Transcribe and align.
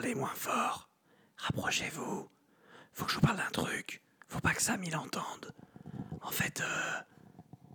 parlez 0.00 0.14
moins 0.14 0.34
fort. 0.36 0.88
Rapprochez-vous. 1.38 2.28
Faut 2.92 3.04
que 3.04 3.10
je 3.10 3.16
vous 3.16 3.20
parle 3.20 3.38
d'un 3.38 3.50
truc. 3.50 4.00
Faut 4.28 4.38
pas 4.38 4.54
que 4.54 4.62
Sam 4.62 4.84
il 4.84 4.96
entende. 4.96 5.52
En 6.22 6.30
fait, 6.30 6.60
euh, 6.60 6.92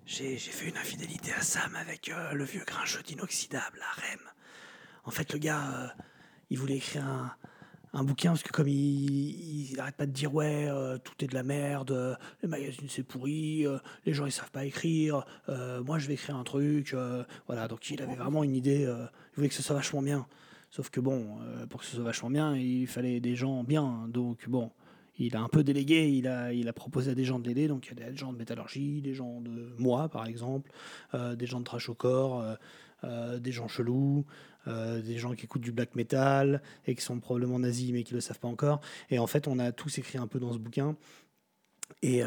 j'ai 0.05 0.37
fait 0.37 0.69
une 0.69 0.77
infidélité 0.77 1.33
à 1.33 1.41
Sam 1.41 1.75
avec 1.75 2.07
euh, 2.07 2.31
le 2.31 2.45
vieux 2.45 2.63
grincheux 2.65 3.03
d'inoxydable, 3.03 3.77
la 3.77 4.01
REM. 4.01 4.19
En 5.03 5.11
fait, 5.11 5.33
le 5.33 5.39
gars, 5.39 5.69
euh, 5.75 5.87
il 6.49 6.57
voulait 6.59 6.77
écrire 6.77 7.03
un, 7.05 7.35
un 7.91 8.05
bouquin 8.05 8.29
parce 8.29 8.43
que 8.43 8.53
comme 8.53 8.69
il, 8.69 9.71
il 9.71 9.79
arrête 9.81 9.97
pas 9.97 10.05
de 10.05 10.11
dire 10.11 10.33
ouais, 10.33 10.69
tout 11.03 11.25
est 11.25 11.27
de 11.27 11.35
la 11.35 11.43
merde, 11.43 11.91
euh, 11.91 12.15
le 12.41 12.47
magazine 12.47 12.87
c'est 12.87 13.03
pourri, 13.03 13.65
les 14.05 14.13
gens 14.13 14.25
ils 14.25 14.31
savent 14.31 14.51
pas 14.51 14.63
écrire, 14.63 15.25
moi 15.49 15.99
je 15.99 16.07
vais 16.07 16.13
écrire 16.13 16.37
un 16.37 16.45
truc, 16.45 16.95
voilà. 17.47 17.67
Donc 17.67 17.89
il 17.89 18.01
avait 18.01 18.15
vraiment 18.15 18.45
une 18.45 18.55
idée, 18.55 18.83
il 18.83 19.35
voulait 19.35 19.49
que 19.49 19.55
ce 19.55 19.63
soit 19.63 19.75
vachement 19.75 20.01
bien. 20.01 20.25
Sauf 20.73 20.89
que 20.89 20.99
bon, 20.99 21.37
euh, 21.41 21.67
pour 21.67 21.81
que 21.81 21.85
ce 21.85 21.97
soit 21.97 22.03
vachement 22.03 22.31
bien, 22.31 22.55
il 22.55 22.87
fallait 22.87 23.19
des 23.19 23.35
gens 23.35 23.63
bien. 23.63 24.07
Donc 24.07 24.49
bon, 24.49 24.71
il 25.19 25.35
a 25.35 25.41
un 25.41 25.47
peu 25.47 25.63
délégué, 25.63 26.09
il 26.09 26.27
a, 26.27 26.51
il 26.51 26.67
a 26.67 26.73
proposé 26.73 27.11
à 27.11 27.13
des 27.13 27.25
gens 27.25 27.37
de 27.37 27.47
l'aider. 27.47 27.67
Donc 27.67 27.85
il 27.85 27.99
y 27.99 28.03
a 28.03 28.09
des 28.09 28.17
gens 28.17 28.33
de 28.33 28.39
métallurgie, 28.39 28.99
des 28.99 29.13
gens 29.13 29.39
de 29.39 29.75
moi 29.77 30.09
par 30.09 30.25
exemple, 30.25 30.71
euh, 31.13 31.35
des 31.35 31.45
gens 31.45 31.59
de 31.59 31.63
trash 31.63 31.89
au 31.89 31.93
corps, 31.93 32.57
euh, 33.03 33.37
des 33.37 33.51
gens 33.51 33.67
chelous, 33.67 34.25
des 34.65 35.17
gens 35.19 35.35
qui 35.35 35.45
écoutent 35.45 35.61
du 35.61 35.71
black 35.71 35.93
metal 35.93 36.63
et 36.87 36.95
qui 36.95 37.03
sont 37.03 37.19
probablement 37.19 37.59
nazis 37.59 37.91
mais 37.91 38.03
qui 38.03 38.15
le 38.15 38.19
savent 38.19 38.39
pas 38.39 38.47
encore. 38.47 38.81
Et 39.11 39.19
en 39.19 39.27
fait, 39.27 39.47
on 39.47 39.59
a 39.59 39.71
tous 39.71 39.99
écrit 39.99 40.17
un 40.17 40.25
peu 40.25 40.39
dans 40.39 40.53
ce 40.53 40.57
bouquin. 40.57 40.95
Et, 42.01 42.23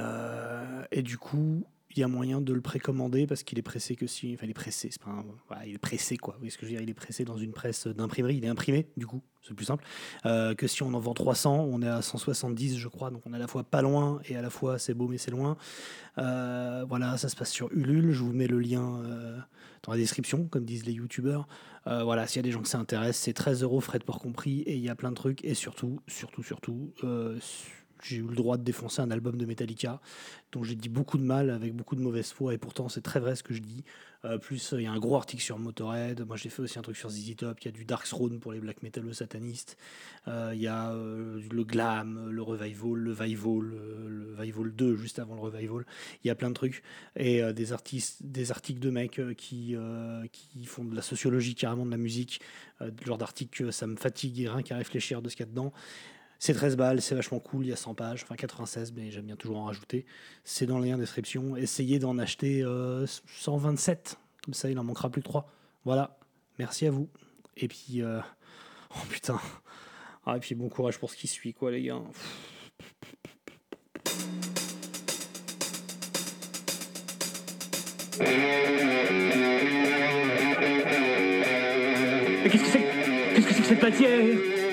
et 0.92 1.02
du 1.02 1.18
coup, 1.18 1.64
il 1.96 2.00
y 2.00 2.02
a 2.04 2.08
moyen 2.08 2.40
de 2.40 2.52
le 2.52 2.60
précommander 2.60 3.26
parce 3.26 3.42
qu'il 3.42 3.58
est 3.58 3.62
pressé 3.62 3.96
que 3.96 4.06
si. 4.06 4.34
Enfin, 4.34 4.44
il 4.46 4.50
est 4.50 4.54
pressé, 4.54 4.88
c'est 4.90 5.00
pas 5.02 5.10
un- 5.10 5.64
il 5.64 5.74
est 5.74 5.78
pressé 5.78 6.16
quoi. 6.16 6.34
Vous 6.34 6.40
voyez 6.40 6.50
ce 6.50 6.58
que 6.58 6.66
je 6.66 6.70
veux 6.70 6.76
dire? 6.76 6.82
Il 6.82 6.90
est 6.90 6.94
pressé 6.94 7.24
dans 7.24 7.36
une 7.38 7.52
presse 7.52 7.86
d'imprimerie. 7.86 8.36
Il 8.36 8.44
est 8.44 8.48
imprimé, 8.48 8.86
du 8.96 9.06
coup, 9.06 9.22
c'est 9.42 9.54
plus 9.54 9.64
simple. 9.66 9.84
Euh, 10.26 10.54
que 10.54 10.66
si 10.66 10.82
on 10.82 10.92
en 10.94 10.98
vend 11.00 11.14
300, 11.14 11.66
on 11.70 11.80
est 11.82 11.88
à 11.88 12.02
170, 12.02 12.76
je 12.78 12.88
crois. 12.88 13.10
Donc 13.10 13.22
on 13.26 13.32
est 13.32 13.36
à 13.36 13.38
la 13.38 13.46
fois 13.46 13.64
pas 13.64 13.82
loin 13.82 14.20
et 14.28 14.36
à 14.36 14.42
la 14.42 14.50
fois 14.50 14.78
c'est 14.78 14.94
beau 14.94 15.08
mais 15.08 15.18
c'est 15.18 15.30
loin. 15.30 15.56
Euh, 16.18 16.84
voilà, 16.88 17.16
ça 17.18 17.28
se 17.28 17.36
passe 17.36 17.50
sur 17.50 17.72
Ulule. 17.72 18.10
Je 18.12 18.22
vous 18.22 18.32
mets 18.32 18.46
le 18.46 18.58
lien 18.58 19.00
euh, 19.04 19.38
dans 19.82 19.92
la 19.92 19.98
description, 19.98 20.46
comme 20.48 20.64
disent 20.64 20.84
les 20.86 20.92
youtubeurs. 20.92 21.46
Voilà, 21.86 22.26
s'il 22.26 22.38
y 22.38 22.40
a 22.40 22.42
des 22.42 22.50
gens 22.50 22.62
que 22.62 22.68
ça 22.68 22.78
intéresse, 22.78 23.16
c'est 23.16 23.32
13 23.32 23.62
euros, 23.62 23.80
frais 23.80 24.00
de 24.00 24.04
port 24.04 24.18
compris, 24.18 24.62
et 24.62 24.74
il 24.74 24.80
y 24.82 24.88
a 24.88 24.96
plein 24.96 25.10
de 25.10 25.14
trucs. 25.14 25.44
Et 25.44 25.54
surtout, 25.54 26.00
surtout, 26.08 26.42
surtout, 26.42 26.90
j'ai 28.02 28.16
eu 28.16 28.26
le 28.26 28.34
droit 28.34 28.56
de 28.56 28.62
défoncer 28.62 29.02
un 29.02 29.10
album 29.10 29.36
de 29.36 29.46
Metallica 29.46 30.00
dont 30.52 30.62
j'ai 30.62 30.74
dit 30.74 30.88
beaucoup 30.88 31.18
de 31.18 31.24
mal 31.24 31.50
avec 31.50 31.74
beaucoup 31.74 31.96
de 31.96 32.00
mauvaise 32.00 32.30
foi, 32.30 32.54
et 32.54 32.58
pourtant 32.58 32.88
c'est 32.88 33.02
très 33.02 33.20
vrai 33.20 33.36
ce 33.36 33.42
que 33.42 33.54
je 33.54 33.60
dis. 33.60 33.84
Euh, 34.24 34.38
plus, 34.38 34.74
il 34.76 34.82
y 34.82 34.86
a 34.86 34.92
un 34.92 34.98
gros 34.98 35.14
article 35.14 35.42
sur 35.42 35.58
Motorhead. 35.58 36.26
Moi, 36.26 36.36
j'ai 36.36 36.48
fait 36.48 36.60
aussi 36.60 36.78
un 36.78 36.82
truc 36.82 36.96
sur 36.96 37.10
ZZ 37.10 37.36
Top. 37.36 37.60
Il 37.60 37.66
y 37.66 37.68
a 37.68 37.70
du 37.70 37.84
Dark 37.84 38.06
Throne 38.08 38.40
pour 38.40 38.52
les 38.52 38.58
black 38.58 38.82
metal 38.82 39.14
satanistes. 39.14 39.76
Euh, 40.26 40.52
Il 40.54 40.60
y 40.60 40.66
a 40.66 40.90
euh, 40.90 41.40
le 41.50 41.64
glam, 41.64 42.30
le 42.30 42.42
revival, 42.42 42.94
le 42.94 43.10
revival, 43.12 43.72
euh, 43.74 44.08
le 44.08 44.34
revival 44.36 44.72
2 44.74 44.96
juste 44.96 45.18
avant 45.18 45.34
le 45.34 45.42
revival. 45.42 45.84
Il 46.24 46.28
y 46.28 46.30
a 46.30 46.34
plein 46.34 46.48
de 46.48 46.54
trucs 46.54 46.82
et 47.14 47.42
euh, 47.42 47.52
des 47.52 47.72
artistes, 47.72 48.22
des 48.24 48.50
articles 48.50 48.80
de 48.80 48.90
mecs 48.90 49.18
euh, 49.18 49.34
qui 49.34 49.76
euh, 49.76 50.26
qui 50.32 50.64
font 50.64 50.84
de 50.84 50.96
la 50.96 51.02
sociologie 51.02 51.54
carrément 51.54 51.86
de 51.86 51.90
la 51.90 51.96
musique. 51.96 52.40
Euh, 52.80 52.90
le 53.00 53.06
genre 53.06 53.18
d'articles 53.18 53.72
ça 53.72 53.86
me 53.86 53.96
fatigue 53.96 54.48
rien 54.48 54.62
qu'à 54.62 54.76
réfléchir 54.76 55.22
de 55.22 55.28
ce 55.28 55.36
qu'il 55.36 55.46
y 55.46 55.48
a 55.48 55.50
dedans. 55.50 55.72
C'est 56.38 56.52
13 56.52 56.76
balles, 56.76 57.00
c'est 57.00 57.14
vachement 57.14 57.40
cool, 57.40 57.66
il 57.66 57.68
y 57.70 57.72
a 57.72 57.76
100 57.76 57.94
pages, 57.94 58.22
enfin 58.22 58.36
96, 58.36 58.92
mais 58.92 59.10
j'aime 59.10 59.24
bien 59.24 59.36
toujours 59.36 59.58
en 59.58 59.64
rajouter. 59.64 60.04
C'est 60.44 60.66
dans 60.66 60.78
le 60.78 60.84
lien 60.84 60.98
description. 60.98 61.56
Essayez 61.56 61.98
d'en 61.98 62.18
acheter 62.18 62.62
euh, 62.62 63.06
127, 63.06 64.18
comme 64.44 64.54
ça 64.54 64.70
il 64.70 64.78
en 64.78 64.84
manquera 64.84 65.10
plus 65.10 65.22
que 65.22 65.28
3. 65.28 65.50
Voilà, 65.84 66.18
merci 66.58 66.86
à 66.86 66.90
vous. 66.90 67.08
Et 67.56 67.68
puis, 67.68 68.02
euh, 68.02 68.20
oh 68.90 69.06
putain. 69.08 69.40
Ah, 70.26 70.36
et 70.36 70.40
puis 70.40 70.54
bon 70.54 70.68
courage 70.68 70.98
pour 70.98 71.10
ce 71.10 71.16
qui 71.16 71.28
suit, 71.28 71.54
quoi, 71.54 71.70
les 71.70 71.82
gars. 71.82 72.00
Mais 82.42 82.50
qu'est-ce 82.50 82.62
que 82.62 82.68
c'est 82.68 82.86
Qu'est-ce 83.34 83.46
que 83.46 83.54
c'est 83.54 83.62
que 83.62 83.68
cette 83.68 83.82
matière? 83.82 84.20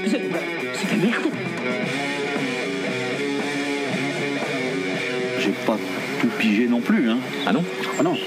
C'est 0.05 0.19
de 0.19 1.05
la 1.05 1.42
non 6.73 6.81
plus, 6.81 7.07
hein. 7.07 7.19
Ah 7.45 7.53
non 7.53 7.63
Ah 7.99 8.03
non. 8.03 8.17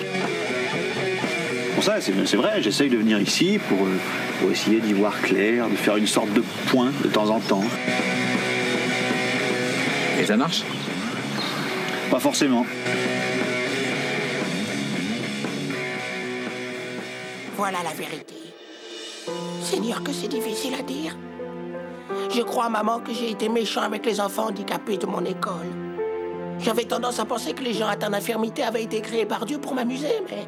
Pour 1.75 1.83
ça, 1.83 2.01
c'est 2.01 2.12
c'est 2.27 2.37
vrai, 2.37 2.62
j'essaye 2.62 2.89
de 2.89 2.97
venir 2.97 3.21
ici 3.21 3.59
pour, 3.69 3.84
euh, 3.84 3.99
pour 4.39 4.53
essayer 4.53 4.79
d'y 4.79 4.93
voir 4.93 5.21
clair, 5.21 5.69
de 5.69 5.75
faire 5.75 5.97
une 5.97 6.07
sorte 6.07 6.33
de 6.33 6.43
point 6.69 6.93
de 7.03 7.09
temps 7.09 7.29
en 7.29 7.41
temps. 7.41 7.65
Et 10.21 10.25
ça 10.25 10.37
marche? 10.37 10.62
Pas 12.09 12.21
forcément. 12.21 12.65
Voilà 17.57 17.78
la 17.83 17.95
vérité. 17.95 18.34
Seigneur, 19.61 20.05
que 20.05 20.13
c'est 20.13 20.28
difficile 20.28 20.75
à 20.78 20.83
dire. 20.83 21.17
Je 22.33 22.43
crois, 22.43 22.69
maman, 22.69 23.01
que 23.01 23.13
j'ai 23.13 23.33
été 23.33 23.49
méchant 23.49 23.83
avec 23.83 24.07
les 24.07 24.21
enfants 24.21 24.47
handicapés 24.47 24.99
de 24.99 25.07
mon 25.07 25.25
école. 25.25 25.86
J'avais 26.59 26.84
tendance 26.84 27.19
à 27.21 27.25
penser 27.25 27.53
que 27.53 27.62
les 27.62 27.75
gens 27.75 27.87
atteints 27.89 28.11
d'infirmité 28.11 28.62
avaient 28.62 28.83
été 28.83 29.00
créés 29.00 29.27
par 29.27 29.47
Dieu 29.47 29.59
pour 29.59 29.75
m'amuser, 29.75 30.12
mais 30.31 30.47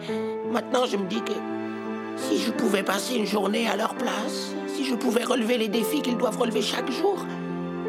maintenant 0.50 0.84
je 0.86 0.96
me 0.96 1.06
dis 1.06 1.20
que 1.22 1.32
si 2.16 2.38
je 2.40 2.50
pouvais 2.50 2.82
passer 2.82 3.14
une 3.16 3.26
journée 3.26 3.68
à 3.68 3.76
leur 3.76 3.94
place, 3.94 4.52
si 4.74 4.84
je 4.84 4.94
pouvais 4.94 5.24
relever 5.24 5.58
les 5.58 5.68
défis 5.68 6.02
qu'ils 6.02 6.16
doivent 6.16 6.38
relever 6.38 6.62
chaque 6.62 6.90
jour, 6.90 7.24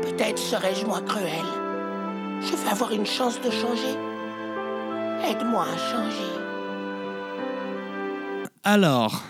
peut-être 0.02 0.38
serais-je 0.38 0.85
moins 0.85 1.02
cruel. 1.02 1.46
Je 2.41 2.56
vais 2.56 2.69
avoir 2.72 2.91
une 2.91 3.06
chance 3.06 3.40
de 3.41 3.50
changer. 3.50 3.96
Aide-moi 5.29 5.63
à 5.63 5.78
changer. 5.78 6.31
Alors, 8.63 9.24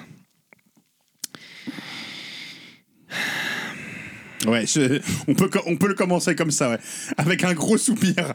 Ouais, 4.47 4.65
je- 4.65 5.01
on, 5.27 5.33
peut, 5.35 5.49
on 5.65 5.75
peut 5.75 5.89
le 5.89 5.95
commencer 5.95 6.33
comme 6.33 6.49
ça, 6.49 6.69
ouais. 6.69 6.79
Avec 7.17 7.43
un 7.43 7.53
gros 7.53 7.77
soupir. 7.77 8.31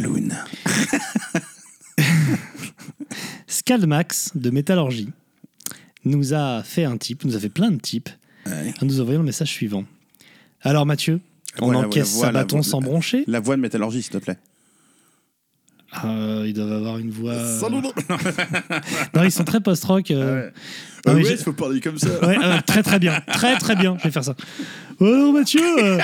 Scaldmax 3.46 4.32
de 4.34 4.50
Métallurgie 4.50 5.10
nous 6.04 6.32
a 6.34 6.62
fait 6.62 6.84
un 6.84 6.96
type, 6.96 7.24
nous 7.24 7.36
a 7.36 7.40
fait 7.40 7.48
plein 7.50 7.70
de 7.70 7.78
types, 7.80 8.08
Ouais. 8.46 8.72
en 8.80 8.86
nous 8.86 9.00
envoyant 9.02 9.20
le 9.20 9.26
message 9.26 9.50
suivant. 9.50 9.84
Alors 10.62 10.86
Mathieu, 10.86 11.20
on 11.60 11.66
Voilà, 11.66 11.80
encaisse 11.80 12.12
voilà, 12.14 12.28
sa 12.28 12.30
voilà, 12.32 12.40
bâton 12.40 12.62
sans 12.62 12.80
broncher 12.80 13.24
La 13.26 13.38
voix 13.40 13.56
de 13.56 13.60
métallurgie, 13.60 14.02
s'il 14.02 14.12
te 14.12 14.18
plaît. 14.18 14.38
Euh, 16.04 16.44
Ils 16.46 16.52
doivent 16.54 16.72
avoir 16.72 16.98
une 16.98 17.10
voix... 17.10 17.32
euh, 17.32 17.58
Non, 19.14 19.24
ils 19.24 19.32
sont 19.32 19.44
très 19.44 19.60
post-rock. 19.60 20.10
euh. 20.10 20.44
Ouais. 20.46 20.52
Non, 21.06 21.12
Ah 21.12 21.14
ouais, 21.14 21.22
il 21.30 21.36
faut 21.38 21.52
parler 21.52 21.80
comme 21.80 21.98
ça. 21.98 22.08
Ouais, 22.26 22.36
euh, 22.42 22.58
très 22.66 22.82
très 22.82 22.98
bien, 22.98 23.20
très 23.26 23.56
très 23.58 23.74
bien, 23.74 23.96
je 23.98 24.04
vais 24.04 24.10
faire 24.10 24.24
ça. 24.24 24.34
Alors 25.00 25.32
Mathieu, 25.32 25.60
euh, 25.82 25.98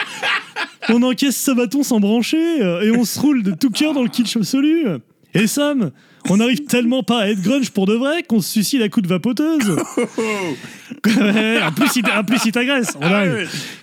on 0.88 1.02
encaisse 1.02 1.36
sa 1.36 1.54
bâton 1.54 1.82
sans 1.82 2.00
brancher 2.00 2.62
euh, 2.62 2.80
et 2.82 2.90
on 2.90 3.04
se 3.04 3.20
roule 3.20 3.42
de 3.42 3.52
tout 3.52 3.70
cœur 3.70 3.92
dans 3.92 4.02
le 4.02 4.08
kitsch 4.08 4.36
absolu. 4.36 4.86
Et 5.34 5.46
Sam, 5.46 5.90
on 6.30 6.40
arrive 6.40 6.64
tellement 6.64 7.02
pas 7.02 7.20
à 7.20 7.28
être 7.28 7.42
grunge 7.42 7.70
pour 7.70 7.84
de 7.86 7.92
vrai 7.94 8.22
qu'on 8.22 8.40
se 8.40 8.50
suicide 8.52 8.80
à 8.80 8.88
coups 8.88 9.04
de 9.06 9.08
vapoteuse. 9.12 9.76
Ouais, 11.04 11.62
en 11.62 11.72
plus, 11.72 11.96
il, 11.96 12.04
en 12.10 12.24
plus, 12.24 12.38
il 12.46 12.52
t'agresse. 12.52 12.96
Ah. 13.02 13.24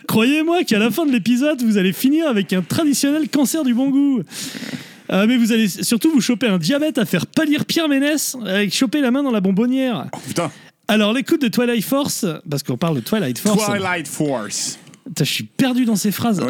Croyez-moi 0.07 0.63
qu'à 0.63 0.79
la 0.79 0.89
fin 0.89 1.05
de 1.05 1.11
l'épisode, 1.11 1.61
vous 1.61 1.77
allez 1.77 1.93
finir 1.93 2.27
avec 2.27 2.51
un 2.53 2.61
traditionnel 2.63 3.29
cancer 3.29 3.63
du 3.63 3.73
bon 3.75 3.89
goût. 3.91 4.23
Euh, 5.11 5.25
mais 5.27 5.37
vous 5.37 5.51
allez 5.51 5.67
surtout 5.67 6.11
vous 6.11 6.21
choper 6.21 6.47
un 6.47 6.57
diabète 6.57 6.97
à 6.97 7.05
faire 7.05 7.27
pâlir 7.27 7.65
Pierre 7.65 7.89
Ménès 7.89 8.37
avec 8.45 8.73
choper 8.73 9.01
la 9.01 9.11
main 9.11 9.23
dans 9.23 9.31
la 9.31 9.41
bonbonnière. 9.41 10.07
Oh, 10.13 10.17
putain. 10.25 10.51
Alors, 10.87 11.13
l'écoute 11.13 11.41
de 11.41 11.47
Twilight 11.47 11.83
Force, 11.83 12.25
parce 12.49 12.61
qu'on 12.61 12.77
parle 12.77 12.97
de 12.97 13.01
Twilight 13.01 13.39
Force. 13.39 13.65
Twilight 13.65 14.07
Force. 14.07 14.77
Putain, 15.13 15.25
je 15.25 15.31
suis 15.31 15.43
perdu 15.43 15.85
dans 15.85 15.95
ces 15.95 16.11
phrases. 16.11 16.39
Ouais, 16.39 16.47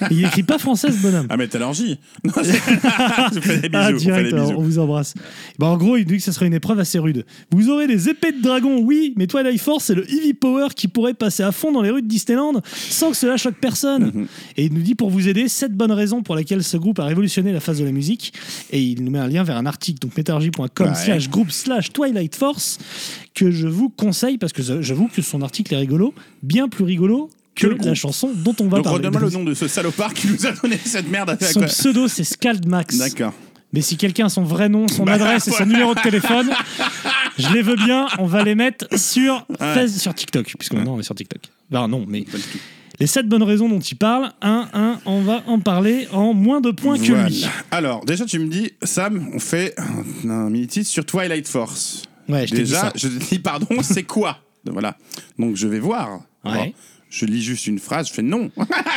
Ah, 0.00 0.08
il 0.10 0.24
écrit 0.24 0.42
pas 0.42 0.58
français, 0.58 0.90
ce 0.90 0.96
bonhomme. 1.02 1.26
Ah. 1.28 1.36
Non, 2.24 2.32
je 3.34 3.40
fais 3.40 3.58
des 3.58 3.68
bisous. 3.68 3.82
Ah, 3.82 3.90
on 3.92 3.96
direct, 3.96 4.28
des 4.28 4.34
alors, 4.34 4.46
bisous. 4.48 4.58
on 4.58 4.62
vous 4.62 4.78
embrasse. 4.78 5.14
Bah, 5.58 5.66
en 5.66 5.76
gros, 5.76 5.96
il 5.96 6.04
dit 6.04 6.16
que 6.16 6.22
ce 6.22 6.32
serait 6.32 6.46
une 6.46 6.54
épreuve 6.54 6.78
assez 6.80 6.98
rude. 6.98 7.24
Vous 7.50 7.68
aurez 7.68 7.86
des 7.86 8.08
épées 8.08 8.32
de 8.32 8.40
dragon, 8.40 8.80
oui, 8.80 9.12
mais 9.16 9.26
Twilight 9.26 9.60
Force, 9.60 9.84
c'est 9.84 9.94
le 9.94 10.10
Eevee 10.10 10.32
Power 10.34 10.68
qui 10.74 10.88
pourrait 10.88 11.14
passer 11.14 11.42
à 11.42 11.52
fond 11.52 11.70
dans 11.72 11.82
les 11.82 11.90
rues 11.90 12.02
de 12.02 12.08
Disneyland 12.08 12.60
sans 12.74 13.10
que 13.10 13.16
cela 13.16 13.36
choque 13.36 13.56
personne. 13.60 14.04
Mhm. 14.14 14.26
Et 14.56 14.64
il 14.66 14.72
nous 14.72 14.80
dit 14.82 14.94
pour 14.94 15.10
vous 15.10 15.28
aider, 15.28 15.48
sept 15.48 15.72
bonnes 15.72 15.92
raisons 15.92 16.22
pour 16.22 16.34
lesquelles 16.36 16.64
ce 16.64 16.76
groupe 16.76 16.98
a 16.98 17.04
révolutionné 17.04 17.52
la 17.52 17.60
phase 17.60 17.78
de 17.78 17.84
la 17.84 17.92
musique. 17.92 18.32
Et 18.70 18.82
il 18.82 19.02
nous 19.04 19.10
met 19.10 19.18
un 19.18 19.28
lien 19.28 19.42
vers 19.44 19.56
un 19.56 19.66
article, 19.66 19.98
donc 20.00 20.16
métallurgie.com 20.16 20.86
Ouais. 20.88 20.94
slash 20.94 21.28
groupe 21.28 21.50
slash 21.50 21.92
Twilight 21.92 22.34
Force, 22.36 22.78
que 23.34 23.50
je 23.50 23.66
vous 23.68 23.88
conseille 23.90 24.38
parce 24.38 24.52
que 24.52 24.62
j'avoue 24.82 25.08
que 25.08 25.20
son 25.22 25.42
article 25.42 25.74
est 25.74 25.78
rigolo, 25.78 26.14
bien 26.42 26.68
plus 26.68 26.84
rigolo 26.84 27.30
que, 27.56 27.66
la 27.66 27.94
chanson 27.94 28.30
dont 28.34 28.54
on 28.60 28.68
va 28.68 28.76
Donc, 28.78 28.84
parler. 28.84 28.98
redonne-moi 28.98 29.20
le 29.22 29.30
nom 29.30 29.44
de 29.44 29.54
ce 29.54 29.66
salopard 29.68 30.14
qui 30.14 30.28
nous 30.28 30.46
a 30.46 30.52
donné 30.52 30.78
cette 30.84 31.08
merde 31.10 31.30
à. 31.30 31.38
Son 31.44 31.60
quoi. 31.60 31.68
pseudo, 31.68 32.06
c'est 32.08 32.24
Scaldmax. 32.24 32.98
D'accord. 32.98 33.32
Mais 33.72 33.80
si 33.82 33.96
quelqu'un 33.96 34.26
a 34.26 34.28
son 34.28 34.42
vrai 34.44 34.68
nom, 34.68 34.86
son 34.88 35.04
Bah, 35.04 35.14
adresse 35.14 35.48
et 35.48 35.50
son 35.50 35.66
numéro 35.66 35.94
de 35.94 36.00
téléphone, 36.00 36.50
Je 37.38 37.52
les 37.52 37.60
veux 37.62 37.76
bien, 37.76 38.06
on 38.18 38.26
va 38.26 38.42
les 38.44 38.54
mettre 38.54 38.86
sur, 38.98 39.46
Ouais. 39.60 39.88
Sur 39.88 40.14
TikTok, 40.14 40.54
puisque 40.58 40.72
maintenant 40.72 40.94
on 40.94 41.00
est 41.00 41.02
sur 41.02 41.14
TikTok. 41.14 41.42
Enfin, 41.70 41.86
non, 41.88 42.04
mais 42.08 42.24
les 42.98 43.06
7 43.06 43.28
bonnes 43.28 43.42
raisons 43.42 43.68
dont 43.68 43.80
il 43.80 43.96
parle, 43.96 44.32
un, 44.40 44.68
un, 44.72 45.00
on 45.04 45.20
va 45.20 45.42
en 45.46 45.58
parler 45.60 46.08
en 46.12 46.32
moins 46.32 46.62
de 46.62 46.70
points 46.70 46.96
que 46.98 47.04
Voilà. 47.08 47.28
lui. 47.28 47.44
Alors, 47.70 48.04
déjà, 48.06 48.24
tu 48.24 48.38
me 48.38 48.48
dis, 48.48 48.70
Sam, 48.82 49.28
on 49.34 49.38
fait 49.38 49.74
un, 50.24 50.48
mini-titre 50.48 50.88
sur 50.88 51.04
Twilight 51.04 51.46
Force. 51.46 52.04
Ouais, 52.28 52.46
je 52.46 52.52
t'ai 52.54 52.62
dit 52.62 52.70
Déjà, 52.70 52.80
ça. 52.80 52.92
je 52.94 53.08
te 53.08 53.24
dis, 53.28 53.38
pardon, 53.38 53.66
c'est 53.82 54.04
quoi? 54.04 54.38
Voilà. 54.64 54.96
Donc, 55.38 55.56
je 55.56 55.68
vais 55.68 55.78
voir. 55.80 56.20
Ouais. 56.44 56.52
Alors, 56.52 56.66
je 57.10 57.24
lis 57.26 57.42
juste 57.42 57.66
une 57.66 57.78
phrase, 57.78 58.08
je 58.08 58.12
fais 58.14 58.22
non. 58.22 58.50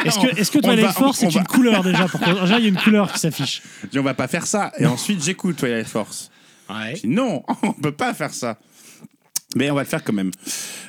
Est-ce 0.06 0.20
que, 0.26 0.40
est-ce 0.40 0.52
que 0.52 0.58
On 0.60 0.62
Twilight 0.62 0.86
va- 0.88 0.92
Force, 0.94 1.20
c'est 1.20 1.30
va- 1.30 1.40
une 1.40 1.46
couleur 1.48 1.84
déjà 1.84 2.08
pour 2.08 2.20
Déjà, 2.42 2.58
il 2.58 2.64
y 2.64 2.66
a 2.66 2.70
une 2.70 2.78
couleur 2.78 3.12
qui 3.12 3.20
s'affiche. 3.20 3.62
Je 3.84 3.88
dis, 3.88 4.00
on 4.00 4.04
va 4.04 4.14
pas 4.14 4.28
faire 4.28 4.46
ça. 4.46 4.72
Et 4.80 4.86
ensuite, 4.86 5.24
j'écoute 5.24 5.58
Twilight 5.58 5.88
Force. 5.88 6.30
Ouais. 6.70 6.96
Je 6.96 7.02
dis, 7.02 7.08
non, 7.08 7.44
on 7.64 7.74
peut 7.74 7.92
pas 7.92 8.14
faire 8.14 8.34
ça. 8.34 8.58
Mais 9.56 9.72
on 9.72 9.76
va 9.76 9.82
le 9.82 9.88
faire 9.88 10.04
quand 10.04 10.14
même. 10.14 10.32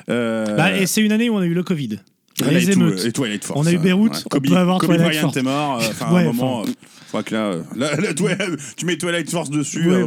Euh, 0.09 0.55
Bah, 0.55 0.75
et 0.77 0.85
c'est 0.87 1.01
une 1.01 1.11
année 1.11 1.29
où 1.29 1.35
on 1.35 1.39
a 1.39 1.45
eu 1.45 1.53
le 1.53 1.63
Covid. 1.63 1.99
là, 2.41 2.51
les 2.51 2.69
et 2.69 2.73
tout, 2.73 2.79
émeutes. 2.79 3.05
et 3.05 3.11
Twilight 3.11 3.43
Force. 3.43 3.59
On 3.59 3.65
a 3.65 3.71
eu 3.71 3.77
hein. 3.77 3.81
Beyrouth, 3.81 4.23
on 4.25 4.29
Kobe, 4.29 4.47
peut 4.47 4.55
avoir 4.57 4.77
Kobe 4.79 4.89
Twilight 4.95 5.15
Force. 5.19 5.37
est 5.37 5.41
mort. 5.41 5.79
euh, 5.81 5.87
Enfin, 5.89 6.05
à 6.07 6.13
Ouais, 6.13 6.21
un 6.21 6.25
moment, 6.25 6.61
euh, 6.61 6.65
je 6.67 7.07
crois 7.07 7.23
que 7.23 7.33
là, 7.33 7.45
euh, 7.45 7.63
là, 7.75 7.95
là, 7.95 8.13
Twi- 8.13 8.35
tu 8.77 8.85
mets 8.85 8.97
Twilight 8.97 9.29
Force 9.31 9.49
dessus. 9.49 9.89
Ouais, 9.89 10.03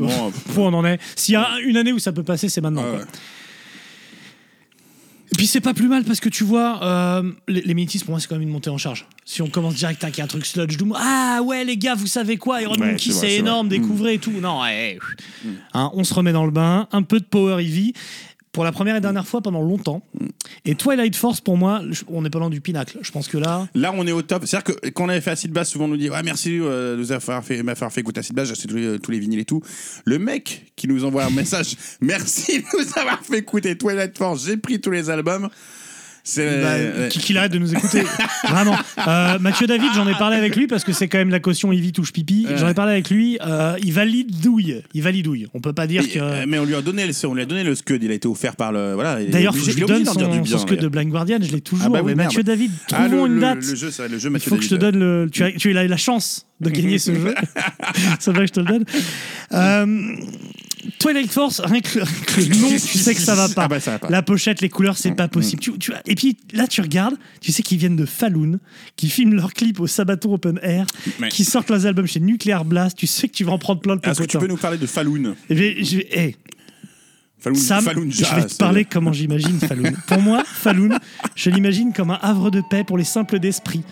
on 0.57 0.73
en 0.75 0.85
est 0.85 0.99
S'il 1.17 1.35
y 1.35 1.37
a 1.37 1.49
une 1.65 1.77
année 1.77 1.93
où 1.93 1.99
ça 1.99 2.13
peut 2.13 2.23
passer, 2.23 2.49
c'est 2.49 2.61
maintenant. 2.61 2.83
ouais, 2.85 2.99
quoi. 2.99 3.07
Et 5.35 5.37
puis 5.37 5.49
c'est 5.49 5.61
pas 5.61 5.75
plus 5.75 5.89
mal 5.89 6.05
parce 6.05 6.21
que 6.21 6.29
tu 6.29 6.45
vois, 6.45 6.81
euh, 6.85 7.33
les, 7.49 7.63
les 7.63 7.75
Minitis 7.75 7.99
pour 7.99 8.11
moi 8.11 8.21
c'est 8.21 8.29
quand 8.29 8.37
même 8.37 8.43
une 8.47 8.51
montée 8.51 8.71
en 8.71 8.79
charge. 8.79 9.05
Si 9.25 9.43
on 9.43 9.49
commence 9.49 9.75
direct 9.75 10.05
avec 10.05 10.21
un 10.21 10.29
truc 10.29 10.47
sludge 10.47 10.77
doom, 10.77 10.95
ah 10.97 11.41
ouais 11.45 11.65
les 11.65 11.77
gars, 11.77 11.97
vous 11.97 12.07
savez 12.07 12.37
quoi, 12.37 12.63
Iron 12.63 12.77
Ouais, 12.77 12.93
Monkey 12.93 13.11
c'est 13.11 13.35
énorme, 13.35 13.67
vrai. 13.67 13.79
Mm. 13.79 13.83
découvrez 13.83 14.15
et 14.15 14.19
tout. 14.19 14.31
Non, 14.31 14.63
ouais, 14.63 14.97
Hein, 15.73 15.91
on 15.95 16.05
se 16.05 16.15
remet 16.15 16.31
dans 16.31 16.45
le 16.45 16.53
bain, 16.53 16.87
un 16.93 17.03
peu 17.03 17.19
de 17.19 17.25
Power 17.25 17.61
Eevee 17.61 17.95
pour 18.55 18.65
la 18.65 18.73
première 18.73 18.97
et 18.97 19.01
dernière 19.01 19.27
fois 19.27 19.43
pendant 19.43 19.61
longtemps. 19.61 20.01
Et 20.65 20.77
Twilight 20.77 21.17
Force 21.17 21.41
pour 21.41 21.59
moi, 21.59 21.83
on 22.09 22.23
n'est 22.23 22.31
pas 22.31 22.39
loin 22.39 22.49
du 22.49 22.61
pinacle. 22.61 22.99
Je 23.03 23.11
pense 23.11 23.29
que 23.29 23.37
là, 23.37 23.69
Là, 23.75 23.93
on 23.95 24.07
est 24.07 24.13
au 24.13 24.23
top. 24.23 24.47
C'est-à-dire 24.47 24.75
que 24.75 24.89
quand 24.91 25.05
on 25.05 25.09
avait 25.09 25.21
fait 25.21 25.33
Acid 25.33 25.53
Bass, 25.53 25.71
souvent 25.71 25.87
on 25.87 25.89
nous 25.89 25.97
dit 25.97 26.09
ouais, 26.09 26.23
merci 26.23 26.59
euh, 26.61 26.95
de 26.95 27.01
nous 27.01 27.13
avoir 27.13 27.45
fait, 27.45 27.63
m'avoir 27.63 27.93
fait 27.93 28.01
écouter 28.01 28.21
Acid 28.21 28.35
Bass, 28.35 28.47
j'ai 28.47 28.53
acheté 28.53 28.69
tous 28.69 28.77
les, 28.77 28.99
tous 29.01 29.11
les 29.11 29.19
vinyles 29.19 29.41
et 29.41 29.45
tout. 29.45 29.61
Le 30.05 30.19
mec 30.21 30.73
qui 30.77 30.87
nous 30.87 31.05
envoie 31.05 31.25
un 31.25 31.31
message 31.31 31.77
merci 32.01 32.61
de 32.61 32.65
nous 32.79 32.89
avoir 32.97 33.21
fait 33.25 33.39
écouter 33.39 33.77
Twilight 33.77 34.17
Force, 34.17 34.47
j'ai 34.47 34.57
pris 34.57 34.81
tous 34.81 34.93
les 34.93 35.11
albums. 35.11 35.49
C'est. 36.27 36.63
bah, 36.63 36.77
ouais. 37.03 37.09
qu'il 37.11 37.37
arrête 37.37 37.53
de 37.53 37.59
nous 37.59 37.73
écouter. 37.75 38.03
Vraiment. 38.49 38.75
Euh, 39.07 39.39
Mathieu 39.39 39.67
David, 39.67 39.91
j'en 39.95 40.09
ai 40.09 40.15
parlé 40.15 40.37
avec 40.39 40.57
lui 40.57 40.67
parce 40.67 40.83
que 40.83 40.93
c'est 40.95 41.07
quand 41.07 41.19
même 41.19 41.29
la 41.29 41.39
caution 41.39 41.71
Eevee 41.71 41.93
touche 41.93 42.13
pipi. 42.15 42.47
Ouais. 42.49 42.57
J'en 42.57 42.67
ai 42.69 42.73
parlé 42.75 42.93
avec 42.93 43.11
lui. 43.11 43.39
euh, 43.47 43.77
il 43.83 43.93
valide 43.93 44.41
douille. 44.41 44.81
Il 44.95 45.03
valide 45.03 45.27
douille. 45.27 45.47
On 45.53 45.61
peut 45.61 45.75
pas 45.75 45.87
dire 45.87 46.03
que. 46.11 46.19
euh, 46.19 46.45
mais 46.49 46.59
on 46.59 46.65
lui 46.65 46.75
a 46.75 46.81
donné 46.81 47.07
le, 47.07 47.13
on 47.27 47.35
lui 47.35 47.43
a 47.43 47.47
donné 47.47 47.63
le 47.63 47.75
scud, 47.75 48.03
il 48.03 48.11
a 48.11 48.15
été 48.15 48.27
offert 48.27 48.57
par 48.57 48.73
le. 48.73 48.95
Voilà, 48.95 49.21
il 49.21 49.29
D'ailleurs, 49.31 49.53
je 49.55 49.71
il 49.71 49.75
lui 49.77 49.83
donne 49.85 50.05
son, 50.07 50.15
bien, 50.15 50.59
scud 50.59 50.79
de. 50.81 50.89
Blind 50.89 51.11
Guardian, 51.11 51.39
je 51.43 51.53
l'ai 51.53 51.61
toujours. 51.61 51.87
Ah 51.87 51.91
bah 51.91 51.99
oui, 52.03 52.13
mais 52.13 52.15
merde. 52.15 52.29
Mathieu 52.31 52.43
David, 52.43 52.71
Ah, 52.93 53.05
trouvons 53.07 53.25
le, 53.27 53.31
une 53.31 53.35
le- 53.35 53.41
date. 53.43 53.59
le 53.67 53.75
jeu, 53.75 53.91
c'est 53.91 54.09
le 54.09 54.19
jeu 54.19 54.29
Il 54.31 54.33
Mathieu 54.33 54.49
faut 54.51 54.57
que 54.57 54.63
je 54.65 54.69
te 54.71 54.75
donne 54.77 54.99
le. 54.99 55.29
Tu 55.31 55.45
as, 55.45 55.53
tu 55.53 55.77
as 55.77 55.85
eu 55.85 55.89
la 55.89 55.97
chance 55.99 56.47
de 56.61 56.71
gagner 56.71 56.99
ce 56.99 57.13
jeu. 57.15 57.35
Ça 58.19 58.33
va 58.33 58.41
que 58.41 58.47
je 58.47 58.53
te 58.53 58.61
le 58.61 58.67
donne. 58.67 58.85
Euh, 59.53 60.17
Twilight 60.99 61.31
Force, 61.31 61.61
rien 61.61 61.81
que, 61.81 61.99
le- 61.99 62.05
rien 62.05 62.15
que 62.27 62.41
le 62.41 62.57
nom, 62.61 62.69
tu 62.71 62.79
sais 62.99 63.15
que 63.15 63.21
ça 63.21 63.35
va 63.35 63.49
pas. 63.49 63.65
Ah 63.65 63.69
bah, 63.69 63.81
ça 63.81 63.93
va 63.93 63.99
pas. 63.99 64.09
La 64.11 64.23
pochette, 64.23 64.61
les 64.61 64.69
couleurs, 64.69 64.97
c'est 64.99 65.13
pas 65.15 65.29
possible. 65.29 65.61
Tu, 65.63 65.77
tu- 65.79 65.93
et 66.07 66.15
puis 66.15 66.37
là, 66.53 66.67
tu 66.67 66.81
regardes, 66.81 67.15
tu 67.41 67.53
sais 67.53 67.63
qu'ils 67.63 67.79
viennent 67.79 67.97
de 67.97 68.07
Falloon, 68.07 68.59
qui 68.97 69.09
filment 69.09 69.35
leurs 69.35 69.53
clips 69.53 69.81
au 69.81 69.87
Sabaton 69.87 70.35
Open 70.35 70.59
Air, 70.63 70.87
qui 71.31 71.45
sortent 71.45 71.71
leurs 71.71 71.87
albums 71.87 72.07
chez 72.07 72.21
Nuclear 72.21 72.65
Blast. 72.65 72.97
Tu 72.97 73.07
sais 73.07 73.29
que 73.29 73.35
tu 73.35 73.45
vas 73.45 73.53
en 73.53 73.59
prendre 73.59 73.81
plein 73.81 73.95
le 73.95 74.01
Est-ce 74.09 74.21
que 74.21 74.25
tu 74.27 74.39
peux 74.39 74.47
nous 74.47 74.57
parler 74.57 74.79
de 74.79 74.87
Falloon? 74.87 75.35
Et 75.51 75.57
je- 75.57 75.85
je- 75.85 76.19
hey, 76.19 76.37
Falloon, 77.39 77.59
Sam, 77.59 77.85
Falloon 77.85 78.11
je 78.11 78.25
vais 78.37 78.47
te 78.47 78.55
parler 78.57 78.85
comment 78.87 79.13
j'imagine 79.13 79.59
Falloon. 79.61 79.93
Pour 80.07 80.21
moi, 80.23 80.43
Falloon, 80.47 80.99
je 81.37 81.51
l'imagine 81.51 81.93
comme 81.93 82.11
un 82.11 82.19
havre 82.23 82.51
de 82.51 82.63
paix 82.71 82.85
pour 82.85 82.97
les 82.99 83.05
simples 83.05 83.39
d'esprit. 83.39 83.83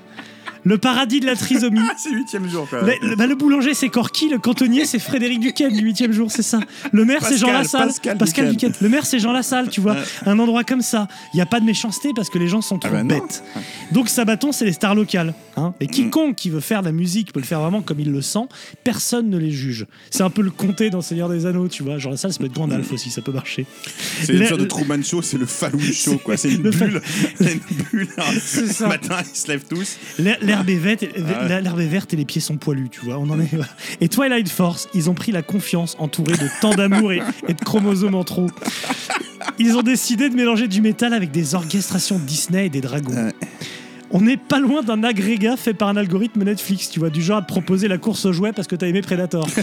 Le 0.65 0.79
paradis 0.79 1.21
de 1.21 1.27
la 1.27 1.37
trisomie. 1.37 1.81
Ah, 1.91 1.95
c'est 1.99 2.11
huitième 2.11 2.49
jour, 2.49 2.69
quoi. 2.69 2.83
Le, 2.83 2.93
le- 3.11 3.17
bah, 3.17 3.27
le 3.27 3.35
boulanger, 3.35 3.75
c'est 3.75 3.89
Corky. 3.89 4.29
Le 4.29 4.39
cantonnier, 4.39 4.85
c'est 4.85 4.99
Frédéric 5.01 5.41
Duquesne 5.41 5.73
du 5.75 5.83
8 5.83 6.13
jour, 6.13 6.31
c'est 6.31 6.43
ça. 6.43 6.61
Le 6.93 7.05
maire, 7.05 7.19
c'est 7.25 7.37
Jean 7.37 7.49
Pascal, 7.49 7.87
Lassalle. 7.89 8.19
Pascal 8.19 8.51
Duquesne. 8.51 8.71
Duquesne. 8.71 8.73
Le 8.81 8.89
maire, 8.89 9.05
c'est 9.07 9.19
Jean 9.19 9.33
Lassalle, 9.33 9.69
tu 9.69 9.81
vois. 9.81 9.97
Un 10.27 10.39
endroit 10.39 10.63
comme 10.65 10.81
ça. 10.83 11.09
Il 11.35 11.37
n'y 11.37 11.43
a 11.43 11.47
pas 11.47 11.59
de 11.61 11.65
méchanceté 11.65 12.11
parce 12.15 12.31
que 12.31 12.39
les 12.39 12.47
gens 12.49 12.61
sont 12.61 12.79
trop 12.79 12.93
bah 12.93 13.03
bêtes. 13.03 13.43
Donc, 13.91 14.09
Sabaton, 14.09 14.53
c'est 14.53 14.65
les 14.65 14.73
stars 14.73 14.95
locales. 14.95 15.35
hein. 15.57 15.71
Mm. 15.81 15.83
Et 15.83 15.87
quiconque 15.89 16.37
qui 16.37 16.51
veut 16.51 16.61
faire 16.61 16.81
de 16.81 16.87
la 16.87 16.93
musique 16.93 17.33
peut 17.33 17.41
le 17.41 17.47
faire 17.47 17.61
vraiment 17.61 17.83
comme 17.83 17.99
il 18.01 18.13
le 18.13 18.23
sent. 18.23 18.47
Personne 18.85 19.29
ne 19.29 19.39
les 19.39 19.51
juge. 19.51 19.87
C'est 20.11 20.23
un 20.23 20.31
peu 20.31 20.43
le 20.43 20.51
comté 20.51 20.89
dans 20.91 21.01
Seigneur 21.03 21.29
des 21.29 21.47
Anneaux, 21.47 21.69
tu 21.69 21.83
vois. 21.83 21.99
Jean 21.99 22.11
Lassalle, 22.11 22.33
ça 22.33 22.39
peut 22.39 22.47
être 22.47 22.53
Gandalf 22.55 22.91
Mm. 22.91 22.95
aussi, 22.95 23.11
ça 23.11 23.21
peut 23.23 23.33
marcher. 23.33 23.67
C'est 24.23 24.33
une 24.33 24.39
Le- 24.39 24.47
sorte 24.47 24.61
de 24.61 24.67
Truman 24.67 25.03
Show, 25.03 25.21
c'est 25.23 25.39
le 25.39 25.47
Falloon 25.47 25.81
Show, 25.81 26.19
quoi. 26.25 26.37
C'est 26.37 26.51
une 26.53 26.73
fa- 26.73 26.87
bulle. 26.87 27.03
une 27.41 27.61
bulle. 27.91 28.09
C'est 28.41 28.67
ça. 28.73 28.85
Le 28.85 28.91
matin, 28.91 29.17
ils 29.33 29.37
se 29.37 29.49
lèvent 29.49 29.65
tous. 29.69 29.97
L'herbe 30.57 30.71
est, 30.71 30.77
verte, 30.77 31.05
Ah 31.17 31.45
ouais. 31.47 31.61
l'herbe 31.63 31.81
est 31.81 31.87
verte 31.87 32.13
et 32.15 32.17
les 32.17 32.25
pieds 32.25 32.41
sont 32.41 32.57
poilus, 32.57 32.89
tu 32.91 33.01
vois. 33.01 33.19
On 33.19 33.29
en 33.31 33.41
est. 33.41 33.49
Et 34.01 34.09
Twilight 34.09 34.49
Force, 34.49 34.89
ils 34.95 35.09
ont 35.11 35.15
pris 35.15 35.33
la 35.33 35.43
confiance 35.43 35.97
entourée 35.99 36.37
de 36.37 36.49
tant 36.61 36.75
d'amour 36.75 37.13
et, 37.13 37.21
et 37.49 37.55
de 37.55 37.61
chromosomes 37.65 38.15
en 38.15 38.25
trop. 38.25 38.49
Ils 39.59 39.77
ont 39.77 39.83
décidé 39.83 40.29
de 40.31 40.35
mélanger 40.35 40.69
du 40.69 40.81
métal 40.81 41.13
avec 41.15 41.31
des 41.31 41.55
orchestrations 41.55 42.19
Disney 42.19 42.67
et 42.67 42.71
des 42.71 42.81
dragons. 42.81 43.13
Ouais. 43.15 43.33
On 44.15 44.21
n'est 44.21 44.37
pas 44.37 44.61
loin 44.61 44.83
d'un 44.83 45.05
agrégat 45.05 45.57
fait 45.57 45.73
par 45.73 45.89
un 45.89 45.97
algorithme 45.97 46.45
Netflix, 46.45 46.91
tu 46.91 46.99
vois, 47.01 47.09
du 47.09 47.23
genre 47.23 47.39
à 47.39 47.43
te 47.43 47.47
proposer 47.49 47.89
la 47.89 47.97
course 47.97 48.27
aux 48.27 48.33
jouets 48.35 48.53
parce 48.53 48.69
que 48.69 48.77
t'as 48.77 48.87
aimé 48.87 49.01
Predator. 49.01 49.47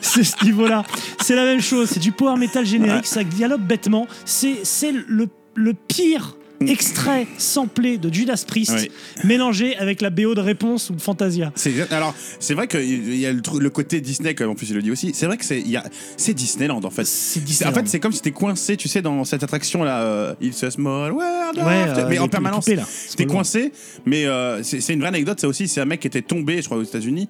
C'est- 0.00 0.22
ce 0.24 0.44
niveau-là. 0.44 0.84
C'est 1.20 1.34
la 1.34 1.44
même 1.44 1.60
chose, 1.60 1.88
c'est 1.90 2.00
du 2.00 2.12
power 2.12 2.38
metal 2.38 2.64
générique, 2.64 3.06
ça 3.06 3.24
dialogue 3.24 3.60
bêtement. 3.62 4.06
C'est 4.24 4.64
c'est 4.64 4.92
le, 4.92 5.28
le 5.54 5.74
pire 5.74 6.36
extrait 6.66 7.26
samplé 7.38 7.98
de 7.98 8.12
Judas 8.12 8.42
Priest 8.46 8.88
mélangé 9.24 9.76
avec 9.76 10.00
la 10.00 10.10
BO 10.10 10.34
de 10.34 10.40
réponse 10.40 10.90
ou 10.90 10.94
de 10.94 11.00
Fantasia. 11.00 11.52
C'est 11.54 11.70
exact- 11.70 11.92
alors 11.92 12.14
c'est 12.40 12.54
vrai 12.54 12.66
qu'il 12.68 13.16
y 13.18 13.26
a 13.26 13.32
le, 13.32 13.70
côté 13.70 14.00
Disney 14.00 14.34
en 14.42 14.54
plus 14.54 14.70
il 14.70 14.74
le 14.76 14.82
dit 14.82 14.90
aussi. 14.90 15.12
C'est 15.14 15.26
vrai 15.26 15.36
que 15.36 15.44
c'est 15.44 15.60
il 15.60 15.70
y 15.70 15.76
a 15.76 15.84
c'est 16.16 16.34
Disneyland 16.34 16.80
en 16.82 16.90
fait. 16.90 17.04
C'est 17.06 17.42
Disneyland. 17.44 17.72
En 17.72 17.74
fait, 17.74 17.88
c'est 17.88 18.00
comme 18.00 18.12
si 18.12 18.20
t'étais 18.20 18.34
coincé, 18.34 18.76
tu 18.76 18.88
sais, 18.88 19.02
dans 19.02 19.24
cette 19.24 19.42
attraction 19.42 19.82
là, 19.84 20.02
euh, 20.02 20.34
It's 20.40 20.62
a 20.64 20.70
small 20.70 21.12
world. 21.12 21.58
Ouais, 21.58 21.62
euh, 21.88 22.04
mais 22.08 22.14
les- 22.14 22.18
en 22.18 22.28
permanence. 22.28 22.64
poupées, 22.64 22.76
là. 22.76 22.84
T'es 23.16 23.26
coincé, 23.26 23.72
mais 24.04 24.26
euh, 24.26 24.62
c'est 24.62 24.80
c'est 24.80 24.92
une 24.92 25.00
vraie 25.00 25.08
anecdote 25.08 25.40
ça 25.40 25.48
aussi. 25.48 25.68
C'est 25.68 25.80
un 25.80 25.84
mec 25.86 26.00
qui 26.00 26.06
était 26.06 26.22
tombé, 26.22 26.60
je 26.60 26.66
crois, 26.66 26.78
aux 26.78 26.82
États-Unis, 26.82 27.28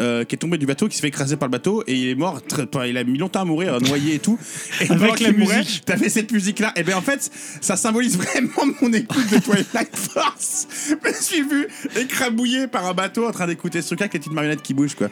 euh, 0.00 0.24
qui 0.24 0.34
est 0.34 0.38
tombé 0.38 0.58
du 0.58 0.66
bateau, 0.66 0.88
qui 0.88 0.96
s'est 0.96 1.02
fait 1.02 1.08
écraser 1.08 1.36
par 1.36 1.48
le 1.48 1.52
bateau 1.52 1.82
et 1.86 1.94
il 1.94 2.08
est 2.08 2.14
mort. 2.14 2.42
très- 2.42 2.66
enfin, 2.72 2.86
il 2.86 2.96
a 2.96 3.04
mis 3.04 3.18
longtemps 3.18 3.42
à 3.42 3.44
mourir, 3.44 3.74
euh, 3.74 3.80
noyé 3.80 4.14
et 4.14 4.18
tout. 4.18 4.38
Et 4.80 4.84
Avec 4.84 4.88
pendant 4.88 5.06
la 5.06 5.14
qu'il 5.16 5.36
mourait. 5.36 5.62
T'avais 5.84 6.08
cette 6.08 6.32
musique 6.32 6.58
là. 6.60 6.72
Et 6.76 6.82
bien 6.82 6.96
en 6.96 7.02
fait, 7.02 7.30
ça 7.60 7.76
symbolise 7.76 8.16
vraiment 8.18 8.61
mon 8.64 8.92
écoute 8.92 9.30
de 9.30 9.38
Twilight 9.38 9.96
Force. 9.96 10.66
Je 10.88 10.94
me 11.08 11.14
suis 11.14 11.42
vu 11.42 11.68
écrabouillé 11.96 12.66
par 12.66 12.86
un 12.86 12.94
bateau 12.94 13.26
en 13.26 13.32
train 13.32 13.46
d'écouter 13.46 13.80
ce 13.82 13.88
truc 13.88 14.00
là 14.00 14.04
avec 14.04 14.14
les 14.14 14.18
petites 14.20 14.32
marionnettes 14.32 14.62
qui 14.62 14.74
bougent 14.74 14.94
quoi. 14.94 15.08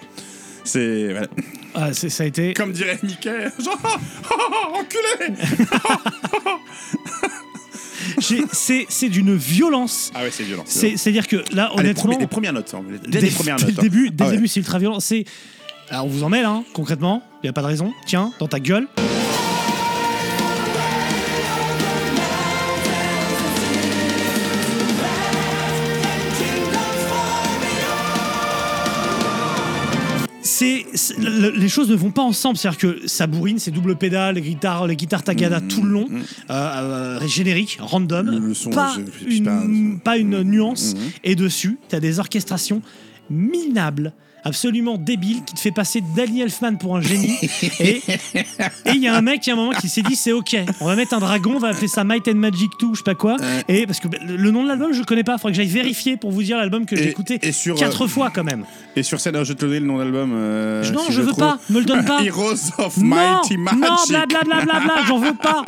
C'est 0.64 1.10
voilà. 1.12 1.26
Ah, 1.74 1.92
c'est- 1.92 2.08
ça 2.10 2.24
a 2.24 2.26
été. 2.26 2.52
Comme 2.54 2.72
dirait 2.72 2.98
Mickey, 3.02 3.48
genre 3.64 3.78
oh, 3.84 3.88
oh, 4.30 4.54
oh, 4.74 4.76
enculé 4.80 5.34
j'ai- 8.18 8.44
C'est 8.52 8.86
c'est 8.88 9.08
d'une 9.08 9.36
violence. 9.36 10.10
Ah 10.14 10.22
ouais, 10.22 10.30
c'est 10.30 10.42
violent. 10.44 10.64
C'est- 10.66 10.96
C'est-à-dire 10.96 11.26
que 11.26 11.36
là, 11.54 11.70
Ah, 11.72 11.78
honnêtement. 11.78 12.02
premiers- 12.02 12.18
les 12.18 12.26
premières 12.26 12.52
notes, 12.52 12.74
hein, 12.74 12.82
dès, 13.08 13.20
les 13.20 13.30
premières 13.30 13.56
dès 13.56 13.66
notes. 13.66 13.76
le 13.76 13.82
début, 13.82 14.08
hein. 14.08 14.10
dès 14.12 14.24
Ah 14.24 14.26
le 14.26 14.30
ouais. 14.32 14.36
début, 14.36 14.48
c'est 14.48 14.60
ultra 14.60 14.78
violent. 14.78 15.00
C'est. 15.00 15.24
Alors, 15.88 16.04
on 16.06 16.08
vous 16.08 16.22
en 16.22 16.28
là, 16.42 16.50
hein, 16.50 16.64
concrètement. 16.72 17.22
Il 17.42 17.46
n'y 17.46 17.50
a 17.50 17.52
pas 17.52 17.62
de 17.62 17.66
raison. 17.66 17.92
Tiens, 18.06 18.32
dans 18.38 18.46
ta 18.48 18.60
gueule. 18.60 18.86
C'est, 30.60 30.84
c'est- 30.92 31.16
le- 31.18 31.52
les 31.56 31.68
choses 31.70 31.88
ne 31.88 31.94
vont 31.96 32.10
pas 32.10 32.20
ensemble. 32.22 32.58
C'est-à-dire 32.58 32.78
que 32.78 33.08
ça 33.08 33.26
bourrine, 33.26 33.58
c'est 33.58 33.70
double 33.70 33.96
pédale, 33.96 34.34
les 34.34 34.42
guitares, 34.42 34.86
les 34.86 34.94
guitares 34.96 35.22
Tagada 35.22 35.60
tout 35.62 35.82
le 35.82 35.90
long, 35.90 36.06
euh, 36.10 36.18
euh, 36.52 37.26
générique, 37.26 37.78
random, 37.80 38.26
Le- 38.26 38.38
le 38.48 38.52
son, 38.54 38.68
pas, 38.68 38.94
je- 38.94 39.30
je 39.30 39.36
une, 39.38 40.00
pas 40.00 40.18
une 40.18 40.42
nuance. 40.42 40.94
Et 41.24 41.34
dessus, 41.34 41.78
tu 41.88 41.96
as 41.96 42.00
des 42.00 42.18
orchestrations 42.18 42.82
minables, 43.30 44.12
absolument 44.44 44.96
débiles, 44.98 45.42
qui 45.44 45.54
te 45.54 45.60
fait 45.60 45.70
passer 45.70 46.02
Danny 46.16 46.42
Elfman 46.42 46.76
pour 46.76 46.96
un 46.96 47.00
génie. 47.00 47.36
et 47.80 48.02
il 48.86 49.02
y 49.02 49.08
a 49.08 49.16
un 49.16 49.22
mec, 49.22 49.46
il 49.46 49.50
y 49.50 49.52
a 49.52 49.54
un 49.54 49.56
moment 49.56 49.72
qui 49.78 49.88
s'est 49.88 50.02
dit 50.02 50.16
c'est 50.16 50.32
ok, 50.32 50.56
on 50.80 50.86
va 50.86 50.96
mettre 50.96 51.14
un 51.14 51.20
dragon, 51.20 51.54
on 51.56 51.58
va 51.58 51.68
appeler 51.68 51.88
ça 51.88 52.04
Might 52.04 52.28
and 52.28 52.34
Magic 52.34 52.70
2, 52.80 52.88
je 52.92 52.98
sais 52.98 53.02
pas 53.04 53.14
quoi. 53.14 53.36
Et 53.68 53.86
parce 53.86 54.00
que 54.00 54.08
le 54.08 54.50
nom 54.50 54.62
de 54.62 54.68
l'album, 54.68 54.92
je 54.92 55.02
connais 55.02 55.24
pas, 55.24 55.38
faudrait 55.38 55.52
que 55.52 55.56
j'aille 55.56 55.68
vérifier 55.68 56.16
pour 56.16 56.30
vous 56.30 56.42
dire 56.42 56.56
l'album 56.56 56.86
que 56.86 56.96
j'ai 56.96 57.08
écouté 57.08 57.38
et 57.42 57.52
sur, 57.52 57.76
quatre 57.76 58.04
euh, 58.04 58.08
fois 58.08 58.30
quand 58.30 58.44
même. 58.44 58.64
Et 58.96 59.02
sur 59.02 59.20
scène, 59.20 59.42
je 59.44 59.52
te 59.52 59.64
donner 59.64 59.80
le 59.80 59.86
nom 59.86 59.98
d'album. 59.98 60.32
euh, 60.34 60.90
non, 60.90 61.04
si 61.06 61.12
je 61.12 61.20
veux 61.20 61.28
trouve. 61.28 61.38
pas, 61.38 61.58
me 61.70 61.78
le 61.80 61.84
donne 61.84 62.04
pas. 62.04 62.20
Heroes 62.24 62.70
of 62.78 62.96
non, 62.96 63.04
Mighty 63.04 63.56
Magic. 63.56 63.80
non, 63.80 63.96
blablabla, 64.08 64.44
bla, 64.44 64.64
bla, 64.64 64.80
bla, 64.80 64.94
j'en 65.06 65.18
veux 65.18 65.34
pas. 65.34 65.64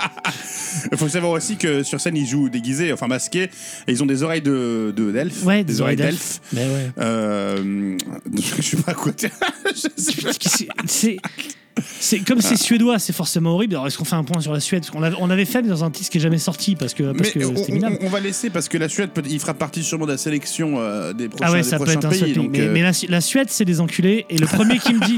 Il 0.91 0.99
faut 0.99 1.09
savoir 1.09 1.33
aussi 1.33 1.57
que 1.57 1.83
sur 1.83 2.01
scène, 2.01 2.17
ils 2.17 2.27
jouent 2.27 2.49
déguisés, 2.49 2.93
enfin 2.93 3.07
masqués, 3.07 3.45
et 3.87 3.93
ils 3.93 4.03
ont 4.03 4.07
des 4.07 4.23
oreilles 4.23 4.43
de 4.43 4.93
de- 4.97 5.13
d'elfes. 5.13 5.45
Ouais, 5.45 5.65
des, 5.65 5.81
oreilles 5.81 5.97
d'elfes. 5.97 6.41
Mais 6.53 6.67
ouais. 6.67 6.91
Euh, 6.99 7.97
je 8.71 8.77
sais 8.77 8.83
pas 8.83 8.93
à 8.93 8.95
quoi. 8.95 9.13
dire. 9.13 9.31
Je 9.67 9.89
sais 10.01 10.67
pas. 10.67 10.73
C'est- 12.01 12.19
comme 12.21 12.41
c'est 12.41 12.57
suédois, 12.57 12.99
c'est 12.99 13.15
forcément 13.15 13.53
horrible. 13.55 13.75
Alors 13.75 13.87
est-ce 13.87 13.97
qu'on 13.97 14.05
fait 14.05 14.15
un 14.17 14.25
point 14.25 14.41
sur 14.43 14.53
la 14.53 14.61
Suède? 14.61 14.85
Parce 14.93 15.15
on 15.19 15.31
avait 15.31 15.45
fait 15.45 15.63
mais 15.63 15.69
dans 15.69 15.85
un 15.85 15.91
titre 15.91 16.11
qui 16.11 16.19
est 16.19 16.21
jamais 16.21 16.39
sorti 16.39 16.77
parce 16.77 16.93
que 16.93 17.13
parce 17.13 17.35
Mais 17.35 17.41
que 17.43 17.47
on, 17.47 17.57
c'était 17.57 17.73
minable. 17.73 17.99
on 18.03 18.09
va 18.09 18.21
laisser 18.21 18.51
parce 18.51 18.69
que 18.69 18.77
la 18.77 18.89
Suède, 18.89 19.11
peut- 19.11 19.23
il 19.29 19.41
fera 19.41 19.55
partie 19.55 19.83
sûrement 19.83 20.05
de 20.07 20.13
la 20.13 20.19
sélection 20.19 20.75
euh, 20.79 21.13
des 21.15 21.29
prochains, 21.29 21.45
Ah 21.49 21.53
ouais, 21.53 21.63
des 21.63 21.69
ça 21.69 21.79
peut 21.79 21.89
être 21.91 22.05
un 22.05 22.09
pays. 22.11 22.33
donc, 22.35 22.51
Mais, 22.51 22.61
euh, 22.61 22.71
mais 22.73 22.83
la, 22.83 22.93
Su- 22.93 23.07
la 23.09 23.21
Suède, 23.23 23.47
c'est 23.51 23.65
des 23.65 23.81
enculés. 23.81 24.27
Et 24.29 24.37
le 24.37 24.47
premier 24.47 24.79
qui 24.79 24.93
me 24.93 25.01
dit, 25.07 25.17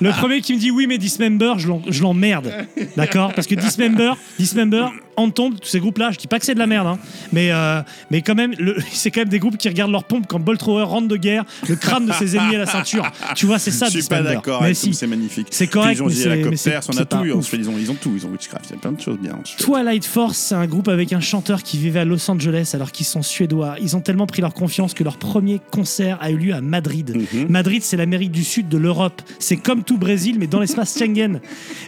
le 0.00 0.10
premier 0.10 0.40
qui 0.40 0.54
me 0.54 0.58
dit 0.58 0.70
oui, 0.70 0.86
mais 0.88 0.98
Dismember, 0.98 1.54
je 1.58 2.02
l'emmerde. 2.02 2.52
D'accord? 2.96 3.32
Parce 3.34 3.46
que 3.46 3.54
Dismember, 3.54 4.12
Dismember, 4.38 4.86
Entombe, 5.16 5.60
tous 5.60 5.68
ces 5.68 5.78
groupes-là, 5.78 6.10
je 6.10 6.18
dis 6.18 6.26
pas 6.26 6.38
que 6.38 6.44
c'est 6.46 6.54
de 6.54 6.58
la 6.58 6.66
merde, 6.66 6.86
hein, 6.86 6.98
mais, 7.32 7.52
euh, 7.52 7.82
mais 8.10 8.22
quand 8.22 8.34
même, 8.34 8.54
c'est 8.92 9.10
quand 9.10 9.20
même 9.20 9.28
des 9.28 9.38
groupes 9.38 9.58
qui 9.58 9.68
regardent 9.68 9.92
leur 9.92 10.04
pompe 10.04 10.24
quand 10.26 10.40
Bolt 10.40 10.58
Thrower 10.58 10.84
rentre 10.84 11.06
de 11.06 11.16
guerre, 11.18 11.44
le 11.68 11.76
crâne 11.76 12.06
de 12.06 12.12
ses 12.12 12.34
ennemis 12.36 12.56
à 12.56 12.60
la 12.60 12.66
ceinture. 12.66 13.10
Tu 13.36 13.44
vois, 13.44 13.58
c'est 13.58 13.70
ça, 13.70 13.86
je 13.86 13.98
suis 14.00 14.08
pas 14.08 14.22
d'accord 14.22 14.62
Mais 14.62 14.72
si. 14.74 14.94
c'est 14.94 15.06
magnifique. 15.06 15.48
C'est 15.50 15.66
correct, 15.66 15.91
Ils 15.92 16.02
ont 16.02 16.08
ils 17.40 17.68
ont, 17.70 17.78
ils 17.78 17.90
ont 17.90 17.94
tout, 17.94 18.12
ils 18.16 18.26
ont 18.26 18.30
Witchcraft, 18.30 18.66
il 18.70 18.72
y 18.72 18.76
a 18.76 18.78
plein 18.78 18.92
de 18.92 19.00
choses 19.00 19.18
bien. 19.18 19.38
Twilight 19.58 20.04
Force, 20.04 20.38
c'est 20.38 20.54
un 20.54 20.66
groupe 20.66 20.88
avec 20.88 21.12
un 21.12 21.20
chanteur 21.20 21.62
qui 21.62 21.78
vivait 21.78 22.00
à 22.00 22.04
Los 22.04 22.30
Angeles 22.30 22.70
alors 22.74 22.92
qu'ils 22.92 23.06
sont 23.06 23.22
suédois. 23.22 23.76
Ils 23.80 23.96
ont 23.96 24.00
tellement 24.00 24.26
pris 24.26 24.40
leur 24.42 24.54
confiance 24.54 24.94
que 24.94 25.04
leur 25.04 25.16
premier 25.16 25.60
concert 25.70 26.18
a 26.20 26.30
eu 26.30 26.36
lieu 26.36 26.54
à 26.54 26.60
Madrid. 26.60 27.14
Mhm. 27.16 27.48
Madrid, 27.48 27.82
c'est 27.82 27.96
l'Amérique 27.96 28.32
du 28.32 28.44
Sud 28.44 28.68
de 28.68 28.78
l'Europe. 28.78 29.22
C'est 29.38 29.56
comme 29.56 29.84
tout 29.84 29.98
Brésil, 29.98 30.36
mais 30.38 30.46
dans 30.46 30.60
l'espace 30.60 30.98
Schengen. 30.98 31.40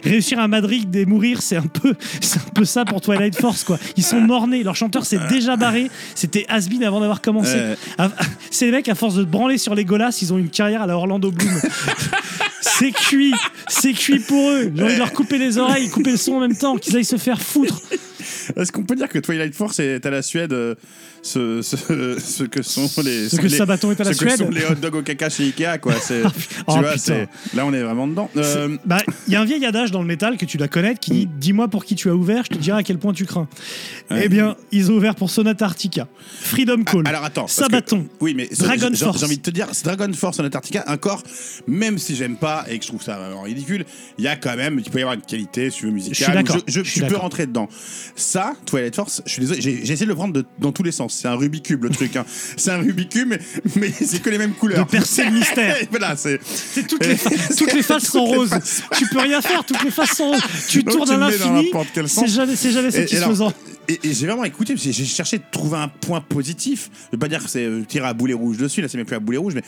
Réussir 0.03 0.39
à 0.39 0.47
Madrid 0.47 0.95
et 0.95 1.05
mourir, 1.05 1.41
c'est 1.41 1.57
un 1.57 1.67
peu, 1.67 1.93
c'est 2.21 2.39
un 2.39 2.49
peu 2.53 2.65
ça 2.65 2.85
pour 2.85 3.01
Twilight 3.01 3.35
Force, 3.39 3.63
quoi. 3.63 3.77
Ils 3.97 4.03
sont 4.03 4.21
morts-nés. 4.21 4.63
Leur 4.63 4.75
chanteur 4.75 5.05
s'est 5.05 5.19
déjà 5.29 5.55
barré. 5.55 5.89
C'était 6.15 6.45
Asbin 6.47 6.81
avant 6.81 6.99
d'avoir 6.99 7.21
commencé. 7.21 7.53
Euh. 7.55 7.75
À- 7.97 8.11
C'est 8.51 8.65
les 8.65 8.71
mecs, 8.71 8.87
à 8.89 8.95
force 8.95 9.15
de 9.15 9.23
branler 9.23 9.57
sur 9.57 9.75
les 9.75 9.85
golas, 9.85 10.17
ils 10.21 10.33
ont 10.33 10.37
une 10.37 10.49
carrière 10.49 10.81
à 10.81 10.87
la 10.87 10.95
Orlando 10.97 11.31
Bloom. 11.31 11.53
c'est 12.65 12.91
cuit. 12.91 13.33
C'est 13.67 13.93
cuit 13.93 14.19
pour 14.19 14.49
eux. 14.49 14.71
J'ai 14.75 14.83
envie 14.83 14.93
de 14.93 14.99
leur 14.99 15.13
couper 15.13 15.37
les 15.37 15.57
oreilles, 15.57 15.89
couper 15.89 16.11
le 16.11 16.17
son 16.17 16.33
en 16.33 16.39
même 16.39 16.55
temps, 16.55 16.77
qu'ils 16.77 16.95
aillent 16.95 17.05
se 17.05 17.17
faire 17.17 17.41
foutre. 17.41 17.81
Est-ce 18.55 18.71
qu'on 18.71 18.83
peut 18.83 18.95
dire 18.95 19.09
que 19.09 19.19
Twilight 19.19 19.53
Force 19.55 19.79
est 19.79 20.05
à 20.05 20.09
la 20.09 20.21
Suède 20.21 20.53
euh, 20.53 20.75
ce, 21.21 21.61
ce, 21.61 21.75
ce 22.19 22.43
que 22.43 22.61
sont 22.61 22.89
les. 23.03 23.29
Ce 23.29 23.37
que 23.37 23.43
les- 23.43 23.49
Sabaton 23.57 23.91
est 23.91 24.01
à 24.01 24.03
la 24.05 24.13
ce 24.13 24.23
que 24.23 24.29
sont 24.37 24.49
les 24.49 24.65
hot 24.65 24.75
dogs 24.75 24.95
au 24.95 25.01
caca 25.01 25.29
chez 25.29 25.43
Ikea, 25.45 25.77
quoi. 25.81 25.93
C'est- 26.01 26.21
Oh, 26.67 26.73
tu 26.73 26.79
vois, 26.79 26.91
putain. 26.93 26.97
c'est- 26.97 27.55
là, 27.55 27.65
on 27.65 27.73
est 27.73 27.81
vraiment 27.83 28.07
dedans. 28.07 28.29
Euh, 28.37 28.77
Bah, 28.85 29.01
il 29.27 29.33
y 29.33 29.35
a 29.35 29.41
un 29.41 29.45
vieil 29.45 29.65
adage 29.65 29.91
dans 29.91 30.01
le 30.01 30.07
métal 30.07 30.37
que 30.37 30.45
tu 30.45 30.57
dois 30.57 30.67
connaître 30.67 30.99
qui 30.99 31.11
dit 31.11 31.29
Dis-moi 31.45 31.67
pour 31.67 31.85
qui 31.85 31.95
tu 31.95 32.09
as 32.09 32.15
ouvert, 32.15 32.43
je 32.45 32.55
te 32.55 32.57
dirai 32.59 32.79
à 32.79 32.83
quel 32.83 32.97
point 32.97 33.13
tu 33.13 33.25
crains. 33.25 33.47
Eh 34.11 34.29
bien, 34.29 34.55
ils 34.71 34.91
ont 34.91 34.95
ouvert 34.95 35.15
pour 35.15 35.29
Sonata 35.29 35.65
Arctica, 35.65 36.07
Freedom 36.41 36.83
Call, 36.83 37.03
Alors 37.07 37.23
attends. 37.23 37.41
parce 37.43 37.55
que- 37.55 37.63
Sabaton. 37.63 38.07
oui, 38.19 38.33
mais 38.35 38.47
Dragon 38.57 38.89
j'ai- 38.91 39.05
Force. 39.05 39.19
J'ai 39.19 39.25
envie 39.25 39.37
de 39.37 39.41
te 39.41 39.49
dire, 39.51 39.67
Dragon 39.83 40.11
Force 40.13 40.39
en 40.39 40.45
Antarctica, 40.45 40.83
encore, 40.87 41.21
même 41.67 41.97
si 41.97 42.15
j'aime 42.15 42.35
pas 42.35 42.65
et 42.69 42.77
que 42.77 42.83
je 42.83 42.89
trouve 42.89 43.01
ça 43.03 43.17
vraiment 43.17 43.41
ridicule, 43.43 43.85
il 44.17 44.23
y 44.23 44.27
a 44.27 44.35
quand 44.35 44.55
même, 44.55 44.79
il 44.83 44.89
peut 44.91 44.99
y 44.99 45.01
avoir 45.01 45.15
une 45.15 45.21
qualité, 45.21 45.69
si 45.71 45.79
tu 45.79 45.85
veux, 45.85 45.91
musicale. 45.91 46.43
Je 46.47 46.53
Je, 46.53 46.79
je- 46.79 46.83
je 46.83 46.89
suis 46.89 47.01
peux 47.01 47.15
rentrer 47.15 47.45
dedans. 47.47 47.69
Ça, 48.17 48.53
Twilight 48.65 48.95
Force, 48.95 49.21
je 49.25 49.31
suis 49.31 49.41
désolé, 49.41 49.61
j'ai 49.61 49.73
essayé 49.81 49.97
de 50.05 50.05
le 50.05 50.15
prendre 50.15 50.33
de- 50.33 50.45
dans 50.59 50.71
tous 50.71 50.83
les 50.83 50.93
sens. 50.93 51.13
C'est 51.21 51.27
un 51.27 51.35
Rubik's 51.35 51.67
Cube, 51.67 51.83
le 51.83 51.89
truc. 51.89 52.15
hein. 52.15 52.25
C'est 52.55 52.71
un 52.71 52.77
Rubik's 52.77 53.13
Cube, 53.13 53.27
mais, 53.27 53.39
mais 53.75 53.91
c'est 53.91 54.21
que 54.21 54.29
les 54.29 54.37
mêmes 54.37 54.53
couleurs. 54.53 54.85
De 54.85 54.89
percer 54.91 55.25
le 55.25 55.31
mystère. 55.31 55.75
voilà, 55.89 56.15
c'est. 56.15 56.39
Toutes 56.87 57.05
les, 57.05 57.17
toutes 57.57 57.73
les 57.73 57.83
faces 57.83 58.05
sont 58.05 58.23
roses. 58.23 58.49
faces. 58.49 58.83
Tu 58.97 59.05
peux 59.07 59.19
rien 59.19 59.41
faire, 59.41 59.65
toutes 59.65 59.83
les 59.83 59.91
faces 59.91 60.15
sont 60.15 60.31
roses. 60.31 60.41
Tu 60.69 60.81
Donc, 60.83 60.95
tournes 60.95 61.07
tu 61.09 61.13
à 61.13 61.17
l'infini. 61.17 61.71
C'est 62.07 62.27
jamais, 62.27 62.55
c'est 62.55 62.71
jamais 62.71 62.87
et 62.87 62.91
satisfaisant. 62.91 63.51
Et, 63.87 63.99
et 64.03 64.13
j'ai 64.13 64.25
vraiment 64.25 64.45
écouté, 64.45 64.75
j'ai 64.77 64.93
cherché 64.93 65.37
de 65.37 65.43
trouver 65.51 65.77
un 65.77 65.89
point 65.89 66.21
positif. 66.21 66.89
Je 67.07 67.11
veux 67.11 67.19
pas 67.19 67.27
dire 67.27 67.43
que 67.43 67.49
c'est 67.49 67.65
euh, 67.65 67.83
tirer 67.87 68.07
à 68.07 68.13
boulet 68.13 68.33
rouge 68.33 68.57
dessus, 68.57 68.81
là 68.81 68.87
c'est 68.87 68.97
même 68.97 69.05
plus 69.05 69.15
à 69.15 69.19
boulet 69.19 69.37
rouge, 69.37 69.53
mais. 69.55 69.61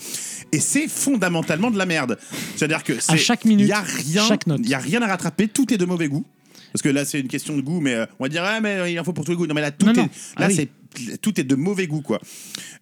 Et 0.51 0.59
c'est 0.59 0.87
fondamentalement 0.87 1.69
de 1.69 1.77
la 1.77 1.85
merde. 1.85 2.17
C'est-à-dire 2.55 2.83
que 2.83 2.93
c'est. 2.99 3.17
chaque 3.17 3.43
minute, 3.45 3.65
Il 3.67 3.69
y 3.69 3.73
a 3.73 3.81
rien. 3.81 4.23
chaque 4.25 4.47
note. 4.47 4.61
Il 4.63 4.69
y 4.69 4.73
a 4.73 4.79
rien 4.79 5.01
à 5.01 5.07
rattraper, 5.07 5.47
tout 5.49 5.71
est 5.73 5.77
de 5.77 5.85
mauvais 5.85 6.07
goût. 6.07 6.25
Parce 6.77 6.83
que 6.83 6.89
là, 6.89 7.05
c'est 7.05 7.19
une 7.19 7.27
question 7.27 7.55
de 7.57 7.61
goût, 7.61 7.79
mais 7.81 7.95
euh, 7.95 8.05
on 8.19 8.25
va 8.25 8.29
dire, 8.29 8.43
ah, 8.45 8.59
mais 8.61 8.93
il 8.93 8.99
en 8.99 9.03
faut 9.03 9.13
pour 9.13 9.25
tous 9.25 9.31
les 9.31 9.37
goûts. 9.37 9.47
Non, 9.47 9.55
mais 9.55 9.61
là, 9.61 9.71
tout 9.71 9.87
Non, 9.87 9.93
est, 9.93 9.97
non. 9.97 10.03
là, 10.03 10.09
Ah 10.37 10.47
oui. 10.47 10.55
c'est 10.55 10.69
tout 11.21 11.39
est 11.39 11.43
de 11.43 11.55
mauvais 11.55 11.85
goût, 11.85 12.01
quoi. 12.01 12.19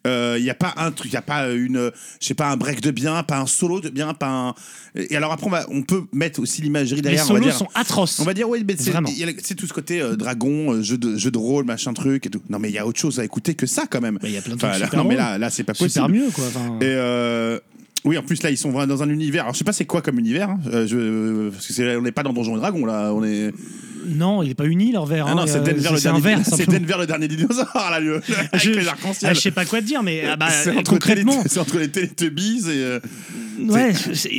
Euh, 0.08 0.36
Il 0.38 0.44
n'y 0.44 0.50
a 0.50 0.54
pas 0.56 0.74
un 0.78 0.92
truc, 0.92 1.12
il 1.12 1.16
n'y 1.16 1.18
a 1.18 1.22
pas 1.22 1.50
une, 1.52 1.92
je 2.22 2.26
sais 2.28 2.34
pas, 2.34 2.50
un 2.50 2.56
break 2.58 2.80
de 2.82 2.92
bien, 2.92 3.24
pas 3.24 3.40
un 3.40 3.46
solo 3.46 3.82
de 3.82 3.90
bien, 3.90 4.14
pas 4.14 4.30
un. 4.30 4.54
Et 4.96 5.16
alors 5.18 5.32
après, 5.34 5.48
on, 5.48 5.50
va- 5.50 5.66
on 5.70 5.82
peut 5.82 6.04
mettre 6.14 6.40
aussi 6.40 6.62
l'imagerie 6.62 6.98
Les 6.98 7.02
derrière. 7.02 7.24
on 7.24 7.34
va 7.34 7.40
solos 7.40 7.46
dire, 7.46 7.56
sont 7.58 7.68
atroces. 7.74 8.20
on 8.20 8.24
va 8.24 8.34
dire, 8.34 8.48
oui, 8.48 8.64
mais 8.66 8.76
c'est 8.78 8.92
y 8.92 9.36
c'est 9.44 9.56
tout 9.56 9.68
ce 9.68 9.74
côté 9.74 10.02
euh, 10.02 10.16
dragon, 10.16 10.74
euh, 10.74 10.82
jeu, 10.82 10.98
de, 10.98 11.18
jeu 11.18 11.32
de 11.32 11.38
rôle, 11.38 11.66
machin 11.66 11.94
truc 11.94 12.26
et 12.26 12.30
tout. 12.30 12.42
Non, 12.50 12.60
mais 12.60 12.70
il 12.70 12.76
y 12.76 12.78
a 12.78 12.86
autre 12.86 13.00
chose 13.00 13.20
à 13.20 13.26
écouter 13.26 13.56
que 13.56 13.66
ça 13.66 13.86
quand 13.90 14.02
même. 14.02 14.16
Bah, 14.22 14.28
il 14.30 14.34
y 14.34 14.38
a 14.38 14.42
plein 14.42 14.56
de 14.56 14.58
Enfin, 14.58 14.70
trucs 14.70 14.82
là- 14.82 14.86
super 14.88 15.04
Non, 15.04 15.10
mais 15.10 15.16
là, 15.16 15.38
là 15.38 15.50
c'est 15.50 15.64
pas 15.64 15.74
possible. 15.74 15.90
Super 15.92 16.10
mieux, 16.10 16.30
quoi. 16.32 16.46
Enfin, 16.48 16.76
Et 16.82 16.86
euh, 16.86 17.60
oui, 18.06 18.18
en 18.18 18.22
plus, 18.24 18.42
là, 18.44 18.50
ils 18.52 18.58
sont 18.58 18.72
dans 18.86 19.04
un 19.04 19.10
univers. 19.10 19.44
Alors, 19.44 19.54
je 19.54 19.60
sais 19.60 19.64
pas 19.66 19.74
c'est 19.74 19.86
quoi 19.86 20.02
comme 20.02 20.20
univers. 20.20 20.50
hein. 20.52 20.60
Euh, 20.72 20.88
je, 20.88 21.50
parce 21.50 21.68
que 21.68 21.98
on 21.98 22.02
n'est 22.02 22.12
pas 22.12 22.24
dans 22.24 22.34
Donjons 22.34 22.56
et 22.56 22.60
Dragons, 22.60 22.86
là. 22.86 23.12
On 23.14 23.24
est. 23.24 23.52
Non, 24.08 24.44
il 24.44 24.52
est 24.52 24.56
pas 24.56 24.66
uni 24.66 24.92
leur 24.92 25.08
verre. 25.08 25.26
Ah 25.28 25.32
hein. 25.32 25.36
non, 25.36 25.48
c'est 25.48 25.58
Euh, 25.58 25.62
Denver, 25.62 25.90
le 25.94 26.00
dernier, 26.00 26.22
verre. 26.22 26.40
c'est. 26.46 26.70
Denver 26.70 26.96
le 27.00 27.08
dernier 27.08 27.28
dinosaure, 27.28 27.66
là, 27.76 28.00
le, 28.00 28.22
avec 28.52 28.62
Je, 28.64 28.70
les 28.72 28.88
ah, 29.24 29.34
je 29.34 29.40
sais 29.40 29.50
pas 29.52 29.66
quoi 29.66 29.82
te 29.82 29.86
dire, 29.88 30.04
mais 30.04 30.24
ah 30.30 30.36
bah, 30.36 30.50
c'est 30.52 30.70
entre, 30.78 30.92
concrètement, 30.92 31.38
Télé- 31.38 31.50
c'est 31.50 31.60
entre 31.60 31.80
les 31.80 31.90
Teletubbies 31.90 32.66
et. 32.70 32.84
euh, 32.84 33.00
ouais, 33.68 33.94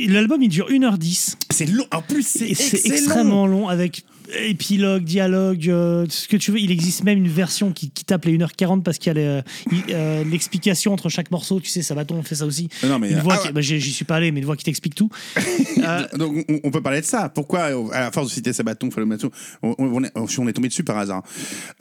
l'album 0.07 0.41
il 0.41 0.47
dure 0.49 0.69
1h10. 0.69 1.35
c'est 1.49 1.65
long. 1.65 1.85
En 1.93 2.01
plus, 2.01 2.25
c'est 2.25 2.49
extrêmement 2.85 3.45
long 3.47 3.67
avec 3.67 4.03
épilogue, 4.33 5.03
dialogue, 5.03 5.69
euh, 5.69 6.05
ce 6.09 6.27
que 6.27 6.37
tu 6.37 6.51
veux. 6.51 6.59
Il 6.59 6.71
existe 6.71 7.03
même 7.03 7.17
une 7.19 7.27
version 7.27 7.71
qui, 7.71 7.89
qui 7.89 8.05
tape 8.05 8.25
les 8.25 8.37
1h40 8.37 8.83
parce 8.83 8.97
qu'il 8.97 9.13
y 9.13 9.17
a 9.17 9.19
euh, 9.19 9.41
euh, 9.89 10.23
l'explication 10.23 10.93
entre 10.93 11.09
chaque 11.09 11.31
morceau. 11.31 11.59
Tu 11.59 11.69
sais, 11.69 11.81
Sabaton 11.81 12.15
on 12.15 12.23
fait 12.23 12.35
ça 12.35 12.45
aussi. 12.45 12.69
Non, 12.83 12.99
mais, 12.99 13.11
Une 13.11 13.19
voix 13.19 13.35
ah 13.35 13.41
qui- 13.41 13.47
ouais. 13.47 13.53
bah, 13.53 13.61
j'y 13.61 13.81
suis 13.81 14.05
pas 14.05 14.15
allé, 14.17 14.31
mais 14.31 14.39
une 14.39 14.45
voix 14.45 14.55
qui 14.55 14.63
t'explique 14.63 14.95
tout. 14.95 15.09
Donc 16.17 16.45
on, 16.49 16.59
on 16.63 16.71
peut 16.71 16.81
parler 16.81 17.01
de 17.01 17.05
ça. 17.05 17.29
Pourquoi, 17.29 17.63
à 17.93 17.99
la 18.01 18.11
force 18.11 18.27
de 18.27 18.31
citer 18.33 18.53
Sabaton, 18.53 18.91
Falomato, 18.91 19.31
on, 19.63 19.75
on, 19.77 19.85
on 19.93 20.03
est, 20.03 20.11
on 20.15 20.47
est 20.47 20.53
tombé 20.53 20.67
dessus 20.67 20.83
par 20.83 20.97
hasard. 20.97 21.23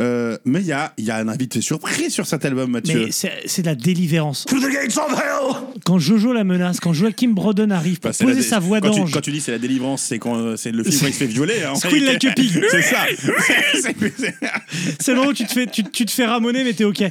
Euh, 0.01 0.26
mais 0.47 0.61
il 0.61 0.67
y 0.67 0.73
a, 0.73 0.93
y 0.99 1.11
a 1.11 1.17
un 1.17 1.29
invité 1.29 1.61
surprise 1.61 2.13
sur 2.15 2.27
cet 2.27 2.45
album, 2.45 2.71
Mathieu. 2.71 3.07
mais 3.07 3.11
c'est 3.13 3.63
de 3.63 3.67
la 3.67 3.75
délivrance. 3.75 4.47
Quand 5.85 5.99
Jojo 5.99 6.33
la 6.33 6.45
menace, 6.45 6.81
quand 6.81 6.93
Joachim 6.93 7.31
Broden 7.31 7.71
arrive 7.73 8.01
pour 8.01 8.11
Bah, 8.11 8.17
poser 8.19 8.43
sa 8.43 8.59
voix 8.59 8.81
quand 8.81 8.91
d'ange. 8.91 9.13
quand 9.13 9.21
tu 9.21 9.31
dis 9.33 9.41
c'est 9.41 9.53
la 9.53 9.59
délivrance, 9.59 10.03
c'est 10.03 10.19
quand 10.19 10.37
euh, 10.37 10.57
c'est 10.57 10.73
le 10.73 10.83
film 10.85 10.97
quand 11.01 11.07
il 11.07 11.13
se 11.13 11.19
fait 11.19 11.27
violer. 11.27 11.63
hein, 11.65 11.75
réalité. 11.83 12.07
like 12.07 12.25
a 12.25 12.33
pig. 12.33 12.65
c'est 12.71 12.83
ça. 12.83 12.99
C'est- 15.01 15.13
le 15.13 15.15
moment 15.17 15.31
où 15.31 15.35
tu 15.35 15.45
te 15.47 15.53
fais, 15.53 15.67
tu, 15.67 15.83
tu 15.85 16.05
te 16.07 16.11
fais 16.11 16.27
ramoner, 16.27 16.65
mais 16.65 16.73
t'es 16.73 16.85
ok. 16.85 17.03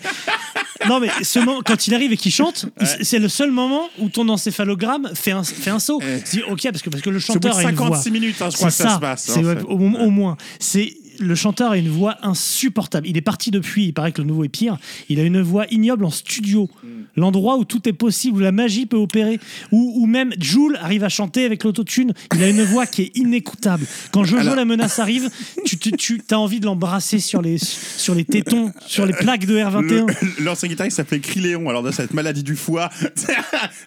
Non, 0.88 1.00
mais 1.00 1.10
ce 1.24 1.39
moment, 1.39 1.62
quand 1.65 1.88
il 1.88 1.94
arrive 1.96 2.12
et 2.12 2.18
qu'il 2.18 2.32
chante, 2.32 2.65
c'est 3.01 3.20
le 3.20 3.30
seul 3.30 3.51
moment 3.51 3.89
où 4.00 4.10
ton 4.10 4.27
encéphalogramme 4.30 5.10
fait 5.15 5.32
un, 5.32 5.44
fait 5.44 5.72
un 5.72 5.80
saut. 5.80 6.00
Ouais. 6.00 6.22
Tu 6.30 6.38
dis, 6.38 6.44
ok, 6.44 6.62
parce 6.63 6.82
que, 6.82 6.89
parce 6.89 7.01
que 7.04 7.10
le 7.10 7.20
chanteur 7.20 7.58
a 7.58 7.63
une 7.63 7.75
voix. 7.75 7.88
56 7.88 8.12
minutes, 8.12 8.36
hein, 8.42 8.50
je 8.51 8.56
crois 8.58 8.68
que 8.70 8.74
C'est 8.74 8.84
ça, 8.84 8.89
ça, 8.89 8.96
se 8.96 9.00
passe. 9.01 9.24
c'est 9.25 9.39
hein, 9.44 9.58
au 9.68 10.10
moins. 10.10 10.38
C'est 10.60 10.94
le 11.19 11.36
chanteur 11.36 11.72
a 11.72 11.77
une 11.77 11.89
voix 11.89 12.17
insupportable. 12.24 13.07
Il 13.07 13.17
est 13.17 13.22
parti 13.22 13.51
depuis. 13.51 13.86
Il 13.88 13.93
paraît 13.93 14.12
que 14.12 14.22
le 14.22 14.27
nouveau 14.27 14.43
est 14.43 14.50
pire. 14.50 14.77
Il 15.10 15.19
a 15.19 15.24
une 15.24 15.41
voix 15.41 15.65
ignoble 15.72 16.05
en 16.05 16.10
studio, 16.12 16.69
Mm. 16.84 16.88
l'endroit 17.17 17.57
où 17.57 17.65
tout 17.65 17.88
est 17.88 17.93
possible, 17.93 18.38
où 18.38 18.39
la 18.41 18.51
magie 18.51 18.86
peut 18.86 18.98
opérer, 18.98 19.39
où, 19.72 19.93
où 19.98 20.05
même 20.05 20.34
Jules 20.39 20.77
arrive 20.81 21.03
à 21.03 21.10
chanter 21.10 21.45
avec 21.45 21.63
l'autotune. 21.63 22.13
Il 22.36 22.43
a 22.43 22.50
une 22.50 22.63
voix 22.63 22.86
qui 22.86 23.03
est 23.03 23.17
inécoutable. 23.17 23.86
Quand 24.12 24.24
Jojo 24.24 24.41
Alors- 24.41 24.55
la 24.55 24.65
menace 24.65 25.00
arrive, 25.00 25.29
tu, 25.65 25.77
tu, 25.77 25.91
tu 25.98 26.22
as 26.31 26.39
envie 26.39 26.60
de 26.60 26.65
l'embrasser 26.65 27.19
sur 27.19 27.41
les 27.41 27.57
sur 27.57 28.15
les 28.15 28.25
tétons, 28.25 28.72
sur 28.86 29.05
les 29.05 29.13
plaques 29.13 29.45
de 29.45 29.57
R21. 29.57 30.05
Le- 30.39 30.43
L'ancien 30.43 30.69
guitariste 30.69 30.98
s'appelait 30.98 31.19
Criléon, 31.19 31.69
alors 31.69 31.84
de 31.84 31.91
cette 31.91 32.13
maladie 32.13 32.43
du 32.43 32.55
foie. 32.55 32.89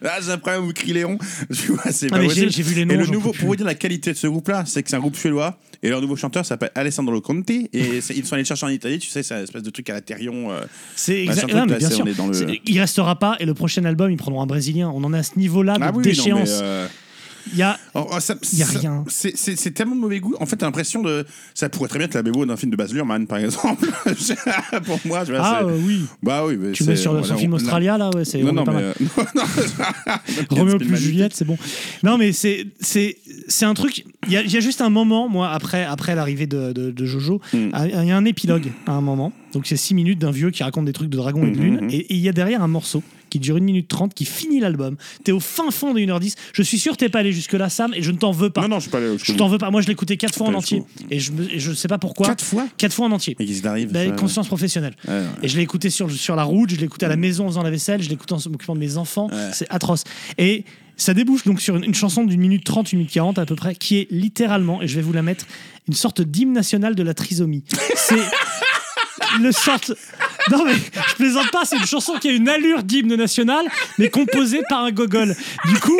Là, 0.00 0.18
j'ai 0.24 0.30
un 0.32 0.38
problème 0.38 0.64
avec 0.64 0.76
Criléon. 0.76 1.18
Tu 1.54 1.72
vois, 1.72 1.82
c'est 1.90 2.08
Ah, 2.12 2.18
pas 2.18 2.28
j'ai- 2.28 2.46
vu 2.62 2.74
les 2.74 2.84
noms, 2.84 2.94
Et 2.94 2.96
le 2.96 3.06
nouveau, 3.06 3.32
pour 3.32 3.48
vous 3.48 3.56
dire 3.56 3.66
la 3.66 3.74
qualité 3.74 4.12
de 4.12 4.16
ce 4.16 4.26
groupe-là, 4.26 4.64
c'est 4.66 4.82
que 4.82 4.90
c'est 4.90 4.96
un 4.96 5.00
groupe 5.00 5.16
suédois. 5.16 5.58
Et 5.82 5.90
leur 5.90 6.00
nouveau 6.00 6.16
chanteur 6.16 6.44
s'appelle 6.44 6.70
Alessandro 6.74 7.20
Conti. 7.20 7.68
Et 7.72 7.98
ils 8.16 8.24
sont 8.26 8.32
allés 8.34 8.42
le 8.42 8.46
chercher 8.46 8.66
en 8.66 8.70
Italie, 8.70 8.98
tu 8.98 9.08
sais, 9.08 9.22
c'est 9.22 9.34
une 9.36 9.44
espèce 9.44 9.62
de 9.62 9.70
truc 9.70 9.88
à 9.90 9.94
la 9.94 10.00
euh, 10.50 10.64
C'est 10.96 11.24
Bah, 11.24 11.32
c'est 11.34 11.44
un 11.44 11.46
exact. 11.46 11.48
truc 11.48 11.54
non, 11.54 11.66
mais 11.66 11.72
là, 11.72 11.78
bien 11.78 11.88
c'est- 11.88 11.94
sûr. 11.94 12.04
on 12.04 12.08
est 12.08 12.14
dans 12.14 12.26
le- 12.26 12.56
Il 12.66 12.80
restera 12.80 13.18
pas 13.18 13.36
et 13.40 13.44
le 13.46 13.54
prochain 13.54 13.84
album 13.84 14.10
ils 14.10 14.16
prendront 14.16 14.42
un 14.42 14.46
brésilien. 14.46 14.90
On 14.94 15.04
en 15.04 15.14
est 15.14 15.18
à 15.18 15.22
ce 15.22 15.38
niveau-là 15.38 15.78
de 15.78 15.82
Ah 15.82 15.86
oui, 15.86 15.90
oui, 15.90 15.94
non, 15.94 16.00
mais, 16.00 16.10
déchéance. 16.42 16.60
euh, 16.62 16.86
Il 17.52 17.58
y 17.58 17.62
a 17.62 17.78
oh, 17.94 18.06
oh, 18.12 18.20
ça- 18.20 18.34
Y 18.52 18.62
a 18.62 18.66
ça- 18.66 18.78
rien. 18.78 19.04
C'est 19.08 19.70
tellement 19.74 19.94
de 19.96 20.00
mauvais 20.00 20.20
goût. 20.20 20.34
En 20.40 20.46
fait, 20.46 20.56
t'as 20.56 20.66
l'impression 20.66 21.02
de. 21.02 21.24
Ça 21.54 21.68
pourrait 21.68 21.88
très 21.88 21.98
bien 21.98 22.06
être 22.06 22.14
la 22.14 22.22
bébo 22.22 22.44
d'un 22.46 22.56
film 22.56 22.70
de 22.70 22.76
Baz 22.76 22.92
Luhrmann, 22.92 23.26
par 23.26 23.38
exemple. 23.38 23.86
pour 24.84 25.00
moi, 25.04 25.24
je 25.24 25.32
vois, 25.32 25.40
ah 25.42 25.62
euh, 25.64 25.78
oui. 25.84 26.02
Bah 26.22 26.44
oui, 26.46 26.56
mais 26.58 26.72
Tu 26.72 26.84
mets 26.84 26.96
sur 26.96 27.24
son 27.24 27.36
film 27.36 27.54
Australia 27.54 27.96
là, 27.98 28.10
ouais, 28.14 28.24
c'est 28.24 28.42
Non, 28.42 28.52
non, 28.52 28.64
mais. 28.66 28.82
euh. 28.82 28.92
Roméo 30.50 30.78
plus. 30.78 30.96
Juliette, 30.96 31.34
c'est 31.34 31.44
bon. 31.44 31.56
Non, 32.02 32.18
mais 32.18 32.32
c'est 32.32 32.66
un 33.62 33.74
truc. 33.74 34.04
Il 34.26 34.32
y, 34.32 34.34
y 34.34 34.56
a 34.56 34.60
juste 34.60 34.80
un 34.80 34.90
moment, 34.90 35.28
moi, 35.28 35.50
après 35.50 35.84
après 35.84 36.14
l'arrivée 36.14 36.46
de, 36.46 36.72
de, 36.72 36.90
de 36.90 37.04
Jojo, 37.06 37.40
Mm. 37.52 37.68
ah, 37.72 37.86
il 37.86 38.06
y 38.06 38.10
a 38.10 38.16
un 38.16 38.24
épilogue 38.24 38.70
à 38.86 38.92
un 38.92 39.00
moment. 39.00 39.32
Donc 39.52 39.66
c'est 39.66 39.76
6 39.76 39.94
minutes 39.94 40.18
d'un 40.18 40.30
vieux 40.30 40.50
qui 40.50 40.62
raconte 40.62 40.84
des 40.84 40.92
trucs 40.92 41.08
de 41.08 41.16
dragon 41.16 41.46
et 41.46 41.50
de 41.50 41.56
Mhm, 41.56 41.62
lune. 41.62 41.80
mhm. 41.82 41.90
Et 41.90 41.96
et 41.98 42.14
il 42.14 42.20
y 42.20 42.28
a 42.28 42.32
derrière 42.32 42.62
un 42.62 42.68
morceau 42.68 43.02
qui 43.28 43.38
dure 43.38 43.56
1 43.56 43.60
minute 43.60 43.88
30 43.88 44.14
qui 44.14 44.24
finit 44.24 44.60
l'album. 44.60 44.96
T'es 45.24 45.32
au 45.32 45.40
fin 45.40 45.70
fond 45.70 45.92
de 45.94 46.00
1h10. 46.00 46.34
Je 46.52 46.62
suis 46.62 46.78
sûr 46.78 46.92
que 46.92 46.98
t'es 46.98 47.08
pas 47.08 47.20
allé 47.20 47.32
jusque-là, 47.32 47.68
Sam, 47.68 47.92
et 47.94 48.02
je 48.02 48.10
ne 48.10 48.16
t'en 48.18 48.30
veux 48.32 48.50
pas. 48.50 48.62
Non, 48.62 48.68
non, 48.68 48.76
je 48.76 48.82
suis 48.82 48.90
pas 48.90 48.98
allé 48.98 49.16
Je 49.22 49.32
t'en 49.34 49.48
veux 49.48 49.58
pas. 49.58 49.70
Moi, 49.70 49.80
je 49.82 49.86
l'ai 49.86 49.92
écouté 49.92 50.16
4 50.16 50.34
fois 50.34 50.48
en 50.48 50.54
entier. 50.54 50.82
Et 51.10 51.20
je, 51.20 51.32
me- 51.32 51.50
et 51.52 51.58
je 51.58 51.72
sais 51.72 51.88
pas 51.88 51.98
pourquoi. 51.98 52.26
Quatre 52.28 52.44
fois 52.44 52.66
4 52.78 52.92
fois 52.92 53.06
en 53.06 53.12
entier. 53.12 53.36
Mais 53.38 53.44
qu'est-ce 53.46 53.58
qui 53.58 53.62
t'arrive 53.62 53.90
Ben, 53.92 54.10
ça 54.10 54.16
conscience 54.16 54.46
professionnelle. 54.48 54.94
Ouais, 55.06 55.14
ouais. 55.14 55.24
Et 55.42 55.48
je 55.48 55.56
l'ai 55.56 55.62
écouté 55.62 55.90
sur, 55.90 56.10
sur 56.10 56.36
la 56.36 56.44
route, 56.44 56.70
je 56.70 56.76
l'ai 56.76 56.84
écouté 56.84 57.06
à 57.06 57.08
la 57.08 57.16
maison 57.16 57.44
en 57.46 57.48
faisant 57.48 57.62
la 57.62 57.70
vaisselle, 57.70 58.02
je 58.02 58.08
l'ai 58.08 58.14
écouté 58.14 58.34
en 58.34 58.38
m'occupant 58.50 58.74
de 58.74 58.80
mes 58.80 58.96
enfants. 58.96 59.28
Ouais. 59.30 59.50
C'est 59.52 59.66
atroce. 59.70 60.04
Et 60.38 60.64
ça 60.96 61.14
débouche 61.14 61.44
donc 61.44 61.60
sur 61.60 61.76
une, 61.76 61.84
une 61.84 61.94
chanson 61.94 62.24
d'une 62.24 62.40
minute 62.40 62.64
30, 62.64 62.92
une 62.92 62.98
minute 62.98 63.12
40 63.12 63.38
à 63.38 63.46
peu 63.46 63.54
près, 63.54 63.74
qui 63.76 63.98
est 63.98 64.08
littéralement, 64.10 64.82
et 64.82 64.88
je 64.88 64.96
vais 64.96 65.02
vous 65.02 65.12
la 65.12 65.22
mettre, 65.22 65.46
une 65.86 65.94
sorte 65.94 66.20
d'hymne 66.20 66.52
national 66.52 66.94
de 66.96 67.02
la 67.04 67.14
trisomie. 67.14 67.62
C'est 67.94 68.16
le 69.40 69.52
sorte. 69.52 69.92
Non 70.50 70.64
mais 70.64 70.74
je 70.74 71.14
plaisante 71.14 71.50
pas, 71.50 71.64
c'est 71.64 71.76
une 71.76 71.86
chanson 71.86 72.14
qui 72.20 72.28
a 72.28 72.32
une 72.32 72.48
allure 72.48 72.82
d'hymne 72.82 73.14
national, 73.14 73.66
mais 73.98 74.08
composée 74.08 74.62
par 74.68 74.84
un 74.84 74.90
gogol. 74.90 75.34
Du 75.66 75.80
coup, 75.80 75.98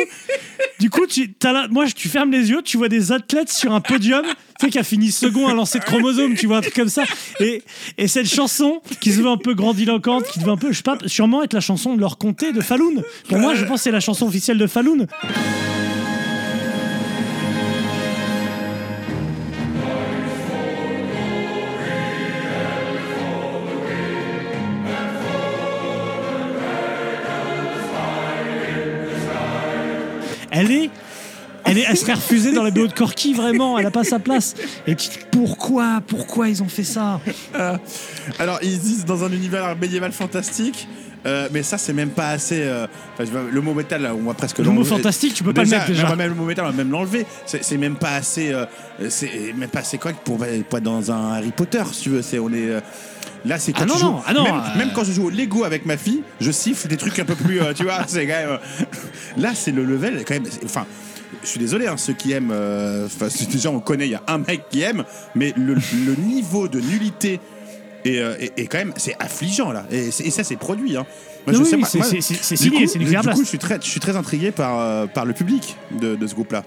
du 0.79 0.89
coup, 0.89 1.05
tu, 1.05 1.33
là, 1.43 1.67
moi, 1.69 1.85
tu 1.87 2.07
fermes 2.09 2.31
les 2.31 2.49
yeux, 2.49 2.61
tu 2.63 2.77
vois 2.77 2.89
des 2.89 3.11
athlètes 3.11 3.49
sur 3.49 3.73
un 3.73 3.81
podium, 3.81 4.23
tu 4.59 4.65
sais, 4.65 4.69
qui 4.71 4.79
a 4.79 4.83
fini 4.83 5.11
second 5.11 5.47
à 5.47 5.53
lancer 5.53 5.79
de 5.79 5.83
chromosomes, 5.83 6.35
tu 6.35 6.47
vois, 6.47 6.57
un 6.57 6.61
truc 6.61 6.75
comme 6.75 6.89
ça. 6.89 7.03
Et, 7.39 7.63
et 7.97 8.07
cette 8.07 8.27
chanson, 8.27 8.81
qui 9.01 9.11
se 9.11 9.21
veut 9.21 9.27
un 9.27 9.37
peu 9.37 9.53
grandiloquente, 9.53 10.25
qui 10.27 10.39
veut 10.39 10.51
un 10.51 10.57
peu, 10.57 10.71
je 10.71 10.77
sais 10.77 10.83
pas, 10.83 10.97
sûrement 11.05 11.43
être 11.43 11.53
la 11.53 11.59
chanson 11.59 11.95
de 11.95 11.99
leur 11.99 12.17
comté 12.17 12.51
de 12.53 12.61
Falloun. 12.61 13.03
Pour 13.27 13.39
moi, 13.39 13.55
je 13.55 13.65
pense 13.65 13.79
que 13.79 13.83
c'est 13.83 13.91
la 13.91 13.99
chanson 13.99 14.27
officielle 14.27 14.57
de 14.57 14.67
Falloun. 14.67 15.07
Serait 31.99 32.13
refusée 32.13 32.51
dans 32.51 32.63
la 32.63 32.71
BO 32.71 32.87
de 32.87 32.93
Corky, 32.93 33.33
vraiment, 33.33 33.77
elle 33.77 33.85
a 33.85 33.91
pas 33.91 34.03
sa 34.03 34.19
place. 34.19 34.55
Et 34.87 34.95
tu 34.95 35.09
te 35.09 35.13
dis, 35.13 35.25
pourquoi, 35.31 36.01
pourquoi 36.07 36.49
ils 36.49 36.61
ont 36.63 36.67
fait 36.69 36.83
ça 36.83 37.19
Alors, 38.39 38.59
ils 38.61 38.79
disent 38.79 39.05
dans 39.05 39.23
un 39.23 39.31
univers 39.31 39.75
médiéval 39.75 40.11
fantastique. 40.11 40.87
euh, 41.25 41.49
mais 41.51 41.63
ça, 41.63 41.77
c'est 41.77 41.91
même 41.93 42.09
pas 42.11 42.29
assez. 42.29 42.61
euh, 42.61 42.87
enfin, 43.13 43.25
je 43.25 43.31
vois, 43.31 43.41
le 43.51 43.61
mot 43.61 43.73
métal, 43.73 44.01
là, 44.03 44.13
on 44.15 44.23
va 44.23 44.33
presque 44.33 44.59
Le 44.59 44.65
mot 44.65 44.71
l'enlever. 44.75 44.89
fantastique, 44.89 45.33
tu 45.33 45.43
peux 45.43 45.53
pas 45.53 45.63
le 45.63 45.69
mettre, 45.69 45.87
déjà. 45.87 46.07
Même, 46.09 46.17
même 46.17 46.29
le 46.29 46.35
mot 46.35 46.45
métal, 46.45 46.65
on 46.65 46.69
va 46.69 46.75
même 46.75 46.91
l'enlever. 46.91 47.25
C'est 47.45 47.63
c'est 47.63 47.77
même 47.77 47.95
pas 47.97 48.11
assez. 48.15 48.53
euh, 48.53 48.65
c'est 49.09 49.53
même 49.55 49.69
pas 49.69 49.79
assez 49.79 49.97
correct 49.97 50.19
pour, 50.23 50.37
pour 50.37 50.45
être 50.45 50.79
dans 50.83 51.11
un 51.11 51.33
Harry 51.33 51.51
Potter, 51.51 51.83
si 51.91 52.03
tu 52.03 52.09
veux. 52.09 52.21
C'est 52.21 52.39
on 52.39 52.49
est. 52.49 52.69
euh, 52.69 52.79
Là, 53.45 53.57
c'est 53.57 53.71
quand 53.71 53.83
Ah 53.83 53.85
non, 53.85 53.93
tu 53.93 53.99
joues. 54.01 54.05
non, 54.07 54.21
ah 54.27 54.33
non, 54.33 54.43
même, 54.43 54.55
euh. 54.55 54.77
même 54.77 54.89
quand 54.93 55.03
je 55.05 55.11
joue 55.13 55.27
au 55.27 55.29
Lego 55.29 55.63
avec 55.63 55.85
ma 55.85 55.95
fille, 55.97 56.23
je 56.41 56.51
siffle 56.51 56.87
des 56.89 56.97
trucs 56.97 57.17
un 57.19 57.25
peu 57.25 57.35
plus. 57.35 57.61
euh, 57.61 57.73
tu 57.73 57.83
vois, 57.83 57.99
c'est 58.07 58.25
quand 58.27 58.33
même. 58.33 58.49
euh, 58.49 58.85
Là, 59.37 59.51
c'est 59.55 59.71
le 59.71 59.83
level, 59.85 60.23
quand 60.25 60.33
même. 60.35 60.43
c'est- 60.49 60.63
Enfin. 60.65 60.85
Je 61.43 61.47
suis 61.47 61.59
désolé, 61.59 61.87
hein, 61.87 61.97
ceux 61.97 62.13
qui 62.13 62.31
aiment. 62.31 62.51
euh, 62.51 63.05
Enfin, 63.05 63.29
c'est- 63.29 63.49
déjà, 63.49 63.69
on 63.71 63.79
connaît, 63.79 64.07
il 64.07 64.11
y 64.11 64.15
a 64.15 64.23
un 64.27 64.39
mec 64.39 64.63
qui 64.69 64.81
aime, 64.81 65.03
mais 65.35 65.53
le, 65.55 65.75
le 65.75 66.15
niveau 66.15 66.67
de 66.67 66.79
nullité 66.79 67.39
et, 68.05 68.19
euh, 68.19 68.35
et- 68.39 68.51
et 68.57 68.67
quand 68.67 68.77
même, 68.79 68.93
c'est 68.97 69.15
affligeant 69.19 69.71
là. 69.71 69.85
Et, 69.91 70.11
ça, 70.11 70.43
c'est 70.43 70.55
produit. 70.57 70.97
Hein. 70.97 71.05
Moi, 71.47 71.55
Oui, 71.55 71.59
je 71.59 71.63
sais 71.69 71.75
oui, 71.75 71.81
pas, 71.81 71.87
c'est- 71.87 72.21
signé, 72.21 72.81
coup- 72.85 72.87
c'est 72.87 72.99
du 72.99 73.05
Du 73.05 73.15
coup, 73.17 73.43
je 73.43 73.47
suis 73.47 73.57
très, 73.57 73.79
je 73.81 73.87
suis 73.89 73.99
très 73.99 74.15
intrigué 74.17 74.51
par, 74.51 74.79
euh, 74.79 75.05
par 75.07 75.25
le 75.25 75.33
public 75.33 75.75
de, 75.99 76.15
de 76.15 76.27
ce 76.27 76.33
groupe-là. 76.33 76.63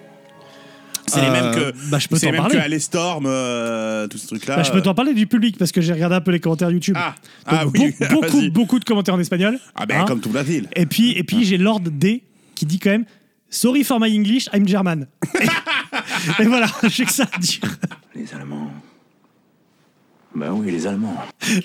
C'est 1.08 1.20
les 1.20 1.26
Euh, 1.26 1.32
mêmes 1.32 1.54
que. 1.54 1.90
bah, 1.90 1.98
je 1.98 2.08
peux 2.08 2.16
les 2.16 2.30
mêmes 2.30 2.36
parler. 2.40 2.56
que 2.56 2.60
Alestorm, 2.62 3.26
euh, 3.26 4.06
tout 4.06 4.16
ce 4.18 4.26
truc-là. 4.28 4.56
Bah, 4.56 4.62
Je 4.62 4.70
peux 4.70 4.80
t'en 4.80 4.94
parler 4.94 5.12
du 5.14 5.26
public 5.26 5.58
parce 5.58 5.72
que 5.72 5.80
j'ai 5.80 5.92
regardé 5.92 6.14
un 6.16 6.20
peu 6.20 6.30
les 6.30 6.40
commentaires 6.40 6.70
YouTube. 6.70 6.96
Ah, 6.96 7.14
Donc, 7.50 7.58
ah 7.60 7.66
oui, 7.66 7.94
beau- 7.98 8.06
beaucoup, 8.20 8.50
beaucoup 8.50 8.78
de 8.78 8.84
commentaires 8.84 9.14
en 9.14 9.20
espagnol. 9.20 9.58
Ah 9.74 9.84
ben, 9.84 10.00
Hein. 10.00 10.04
comme 10.06 10.20
toute 10.20 10.32
la 10.32 10.42
ville. 10.44 10.68
Et 10.76 10.86
puis, 10.86 11.10
et 11.12 11.24
puis 11.24 11.44
j'ai 11.44 11.58
Lord 11.58 11.80
D 11.80 12.22
qui 12.54 12.64
dit 12.66 12.78
quand 12.78 12.90
même 12.90 13.04
Sorry 13.54 13.84
for 13.84 14.00
my 14.00 14.08
English, 14.08 14.48
I'm 14.54 14.66
German. 14.66 15.06
et, 15.40 16.42
et 16.42 16.46
voilà, 16.46 16.66
j'ai 16.88 17.04
que 17.04 17.12
ça 17.12 17.24
à 17.32 17.38
dire. 17.38 17.60
Les 18.16 18.32
Allemands. 18.34 18.70
Ben 20.34 20.50
oui, 20.52 20.70
les 20.70 20.86
Allemands. 20.86 21.14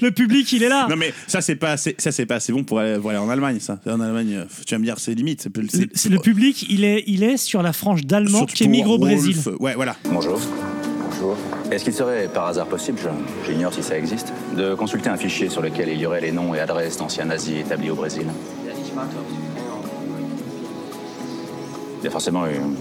Le 0.01 0.11
public, 0.11 0.51
il 0.51 0.61
est 0.63 0.67
là. 0.67 0.87
Non 0.89 0.97
mais 0.97 1.13
ça 1.25 1.39
c'est 1.39 1.55
pas 1.55 1.71
assez, 1.71 1.95
ça 1.97 2.11
c'est 2.11 2.25
pas 2.25 2.35
assez 2.35 2.51
bon 2.51 2.65
pour 2.65 2.79
aller, 2.79 2.99
pour 2.99 3.09
aller 3.11 3.19
en 3.19 3.29
Allemagne 3.29 3.61
ça. 3.61 3.79
En 3.87 4.01
Allemagne, 4.01 4.33
euh, 4.33 4.45
tu 4.65 4.75
vas 4.75 4.79
me 4.79 4.83
dire 4.83 4.99
c'est 4.99 5.13
limite. 5.15 5.43
C'est, 5.43 5.55
Le, 5.57 5.87
c'est 5.93 6.09
le 6.09 6.19
public, 6.19 6.65
il 6.69 6.83
est, 6.83 7.05
il 7.07 7.23
est 7.23 7.37
sur 7.37 7.61
la 7.63 7.71
frange 7.71 8.05
d'Allemands 8.05 8.39
surtout 8.39 8.55
qui 8.55 8.63
pour 8.65 8.73
émigrent 8.73 8.91
au. 8.91 8.97
Brésil. 8.97 9.37
Ouais 9.61 9.75
voilà. 9.75 9.95
Bonjour. 10.11 10.41
Bonjour. 11.09 11.37
Est-ce 11.71 11.85
qu'il 11.85 11.93
serait 11.93 12.27
par 12.27 12.47
hasard 12.47 12.67
possible, 12.67 12.99
je- 13.01 13.49
j'ignore 13.49 13.73
si 13.73 13.81
ça 13.81 13.97
existe, 13.97 14.33
de 14.57 14.75
consulter 14.75 15.07
un 15.09 15.17
fichier 15.17 15.47
sur 15.47 15.61
lequel 15.61 15.87
il 15.87 15.97
y 15.99 16.05
aurait 16.05 16.19
les 16.21 16.33
noms 16.33 16.53
et 16.53 16.59
adresses 16.59 16.97
d'anciens 16.97 17.23
nazis 17.25 17.59
établis 17.61 17.89
au 17.89 17.95
Brésil? 17.95 18.27
A 22.07 22.09
forcément 22.09 22.45
une, 22.45 22.75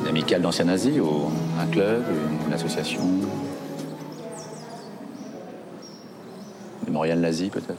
une 0.00 0.06
amicale 0.08 0.40
d'anciens 0.42 0.66
nazis 0.66 1.00
ou 1.00 1.28
un 1.60 1.66
club, 1.66 2.04
une 2.46 2.52
association 2.52 3.00
Mémorial 6.86 7.18
nazi 7.20 7.50
peut-être 7.50 7.74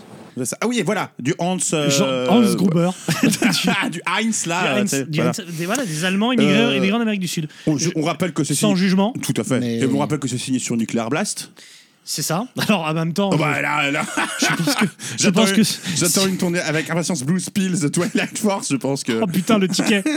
Ah 0.62 0.68
oui 0.68 0.80
et 0.80 0.84
voilà 0.84 1.12
du 1.18 1.34
Hans. 1.40 1.58
euh, 1.74 1.90
Jean- 1.90 2.32
Hans 2.32 2.56
Gruber. 2.56 2.90
Ah, 3.68 3.90
du 3.90 4.02
Heinz 4.06 4.46
là. 4.46 4.76
Du 4.76 4.82
Heinz- 4.96 5.06
du 5.10 5.20
voilà. 5.20 5.32
Heinz- 5.32 5.58
des, 5.58 5.66
voilà, 5.66 5.86
des 5.86 6.06
Allemands 6.06 6.32
immigrés, 6.34 6.54
Euh, 6.56 6.76
immigrés 6.78 6.98
en 6.98 7.02
Amérique 7.02 7.22
du 7.22 7.28
Sud. 7.28 7.48
On, 7.66 7.78
je- 7.78 7.90
on 7.96 8.04
rappelle 8.04 8.34
que 8.34 8.44
c'est 8.44 8.54
Sans 8.54 8.68
signé- 8.70 8.76
jugement. 8.82 9.14
Tout 9.22 9.34
à 9.38 9.44
fait. 9.44 9.60
Mais- 9.60 9.80
Et 9.80 9.86
on 9.88 9.98
rappelle 9.98 10.20
que 10.20 10.28
c'est 10.28 10.38
signé 10.38 10.60
sur 10.60 10.76
Nuclear 10.78 11.10
Blast. 11.10 11.52
C'est 12.12 12.24
ça. 12.24 12.48
Alors, 12.68 12.86
en 12.86 12.94
même 12.96 13.14
temps, 13.14 13.30
Oh 13.32 13.38
bah 13.38 13.62
là, 13.62 13.92
là. 13.92 14.04
je 14.40 14.48
pense 14.56 14.74
que. 14.74 14.86
je 15.18 15.24
J'attends 15.24 15.42
pense 15.42 15.52
une- 15.52 15.56
que 15.58 15.62
J'attends 15.96 16.26
une 16.26 16.38
tournée 16.38 16.60
avec 16.60 16.90
impatience 16.90 17.22
Blue 17.22 17.40
Spills 17.40 17.80
de 17.82 17.88
Twilight 17.88 18.36
Force. 18.40 18.70
Je 18.72 18.78
pense 18.78 19.04
que. 19.04 19.20
Oh 19.22 19.28
putain, 19.28 19.60
le 19.60 19.68
ticket. 19.68 20.04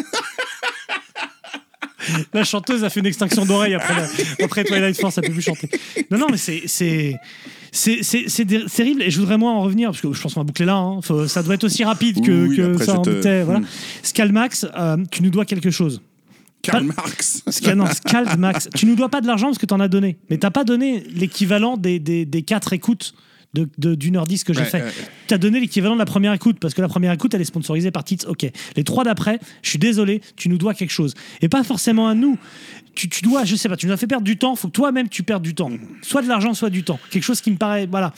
La 2.32 2.42
chanteuse 2.44 2.82
a 2.82 2.88
fait 2.90 3.00
une 3.00 3.06
extinction 3.06 3.44
d'oreille 3.44 3.74
après, 3.74 3.94
la- 3.94 4.44
après 4.44 4.64
Twilight 4.64 4.98
Force, 4.98 5.18
elle 5.18 5.24
peut 5.26 5.32
plus 5.34 5.42
chanter. 5.42 5.68
Non, 6.10 6.16
non, 6.18 6.26
mais 6.30 6.36
c'est. 6.38 6.62
c'est 6.66 8.46
terrible 8.74 9.02
et 9.02 9.10
je 9.10 9.20
voudrais 9.20 9.36
moi 9.38 9.52
en 9.52 9.60
revenir 9.62 9.90
parce 9.90 10.00
que 10.00 10.12
je 10.12 10.20
pense 10.20 10.32
qu'on 10.34 10.40
va 10.40 10.44
boucler 10.44 10.64
là. 10.66 10.74
hein. 10.76 11.00
Faut- 11.02 11.28
ça 11.28 11.42
doit 11.42 11.54
être 11.54 11.64
aussi 11.64 11.84
rapide 11.84 12.24
que, 12.24 12.46
Oui, 12.48 12.56
que 12.56 12.72
après, 12.72 12.86
ça 12.86 12.98
en 12.98 13.02
te- 13.02 13.10
était. 13.10 13.42
Voilà. 13.44 13.60
Hmm. 13.60 13.66
Scalmax, 14.02 14.66
euh, 14.76 14.96
tu 15.10 15.22
nous 15.22 15.30
dois 15.30 15.44
quelque 15.44 15.70
chose. 15.70 16.00
Karl 16.62 16.84
Marx. 16.84 17.42
Non, 17.74 17.86
Scalmax, 17.86 18.68
tu 18.74 18.86
nous 18.86 18.94
dois 18.94 19.08
pas 19.08 19.20
de 19.20 19.26
l'argent 19.26 19.46
parce 19.48 19.58
que 19.58 19.66
tu 19.66 19.74
en 19.74 19.80
as 19.80 19.88
donné, 19.88 20.16
mais 20.30 20.38
t'as 20.38 20.50
pas 20.50 20.64
donné 20.64 21.00
l'équivalent 21.10 21.76
des, 21.76 21.98
des, 21.98 22.24
des 22.24 22.42
quatre 22.42 22.72
écoutes 22.72 23.14
de, 23.54 23.68
de, 23.76 23.94
d'une 23.94 24.16
heure 24.16 24.26
dix 24.26 24.44
que 24.44 24.54
j'ai 24.54 24.60
Ouais, 24.60 24.66
fait. 24.66 24.82
ouais. 24.82 24.92
Tu 25.28 25.34
as 25.34 25.38
donné 25.38 25.60
l'équivalent 25.60 25.94
de 25.94 25.98
la 25.98 26.06
première 26.06 26.32
écoute 26.32 26.56
parce 26.60 26.72
que 26.72 26.80
la 26.80 26.88
première 26.88 27.12
écoute 27.12 27.34
elle 27.34 27.40
est 27.40 27.44
sponsorisée 27.44 27.90
par 27.90 28.04
Tits. 28.04 28.18
Ok. 28.26 28.46
Les 28.76 28.84
trois 28.84 29.04
d'après, 29.04 29.40
je 29.62 29.68
suis 29.70 29.78
désolé, 29.78 30.22
tu 30.36 30.48
nous 30.48 30.56
dois 30.56 30.72
quelque 30.72 30.90
chose 30.92 31.12
et 31.42 31.48
pas 31.50 31.62
forcément 31.64 32.08
à 32.08 32.14
nous. 32.14 32.38
Tu, 32.94 33.08
tu 33.08 33.22
dois, 33.22 33.44
je 33.44 33.56
sais 33.56 33.68
pas, 33.68 33.76
tu 33.76 33.86
nous 33.86 33.92
as 33.92 33.96
fait 33.96 34.06
perdre 34.06 34.24
du 34.24 34.38
temps. 34.38 34.54
Faut 34.56 34.68
que 34.68 34.72
toi-même 34.72 35.08
tu 35.08 35.22
perdes 35.22 35.42
du 35.42 35.54
temps, 35.54 35.70
soit 36.02 36.22
de 36.22 36.28
l'argent, 36.28 36.54
soit 36.54 36.70
du 36.70 36.82
temps. 36.84 36.98
Quelque 37.10 37.24
chose 37.24 37.40
qui 37.42 37.50
me 37.50 37.56
paraît, 37.56 37.86
voilà. 37.90 38.14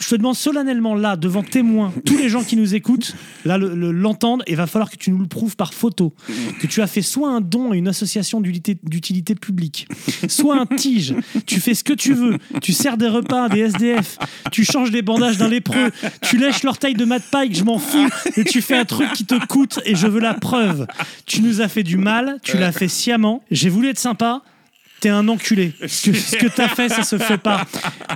Je 0.00 0.08
te 0.08 0.14
demande 0.16 0.34
solennellement 0.34 0.94
là, 0.94 1.16
devant 1.16 1.42
témoins, 1.42 1.92
tous 2.06 2.16
les 2.16 2.28
gens 2.30 2.42
qui 2.42 2.56
nous 2.56 2.74
écoutent, 2.74 3.14
là 3.44 3.58
le- 3.58 3.74
le- 3.74 3.92
l'entendent, 3.92 4.42
et 4.46 4.54
va 4.54 4.66
falloir 4.66 4.90
que 4.90 4.96
tu 4.96 5.10
nous 5.10 5.18
le 5.18 5.26
prouves 5.26 5.56
par 5.56 5.74
photo, 5.74 6.14
que 6.58 6.66
tu 6.66 6.80
as 6.80 6.86
fait 6.86 7.02
soit 7.02 7.30
un 7.30 7.40
don 7.40 7.72
à 7.72 7.76
une 7.76 7.86
association 7.86 8.40
d'utilité 8.40 9.34
publique, 9.34 9.86
soit 10.28 10.58
un 10.60 10.66
tige. 10.66 11.14
Tu 11.46 11.60
fais 11.60 11.74
ce 11.74 11.84
que 11.84 11.92
tu 11.92 12.14
veux. 12.14 12.38
Tu 12.62 12.72
sers 12.72 12.96
des 12.96 13.08
repas 13.08 13.44
à 13.44 13.48
des 13.50 13.60
SDF, 13.60 14.18
tu 14.50 14.64
changes 14.64 14.90
les 14.90 15.02
bandages 15.02 15.36
d'un 15.36 15.48
lépreux, 15.48 15.90
tu 16.22 16.38
lèches 16.38 16.62
l'orteil 16.62 16.94
de 16.94 17.04
Matt 17.04 17.22
Pike, 17.30 17.54
je 17.56 17.64
m'en 17.64 17.78
fous, 17.78 18.08
mais 18.36 18.44
tu 18.44 18.62
fais 18.62 18.76
un 18.78 18.84
truc 18.86 19.12
qui 19.12 19.26
te 19.26 19.34
coûte 19.46 19.80
et 19.84 19.94
je 19.96 20.06
veux 20.06 20.20
la 20.20 20.34
preuve. 20.34 20.86
Tu 21.26 21.42
nous 21.42 21.60
as 21.60 21.68
fait 21.68 21.82
du 21.82 21.98
mal, 21.98 22.38
tu 22.42 22.56
l'as 22.56 22.72
fait 22.72 22.88
sciemment. 22.88 23.42
J'ai 23.50 23.68
voulu 23.68 23.88
être 23.88 23.98
sympa. 23.98 24.42
T'es 25.00 25.08
un 25.08 25.26
enculé. 25.28 25.72
Ce 25.86 26.10
que, 26.10 26.16
ce 26.16 26.36
que 26.36 26.46
t'as 26.46 26.68
fait, 26.68 26.88
ça 26.90 27.02
se 27.02 27.16
fait 27.18 27.38
pas. 27.38 27.66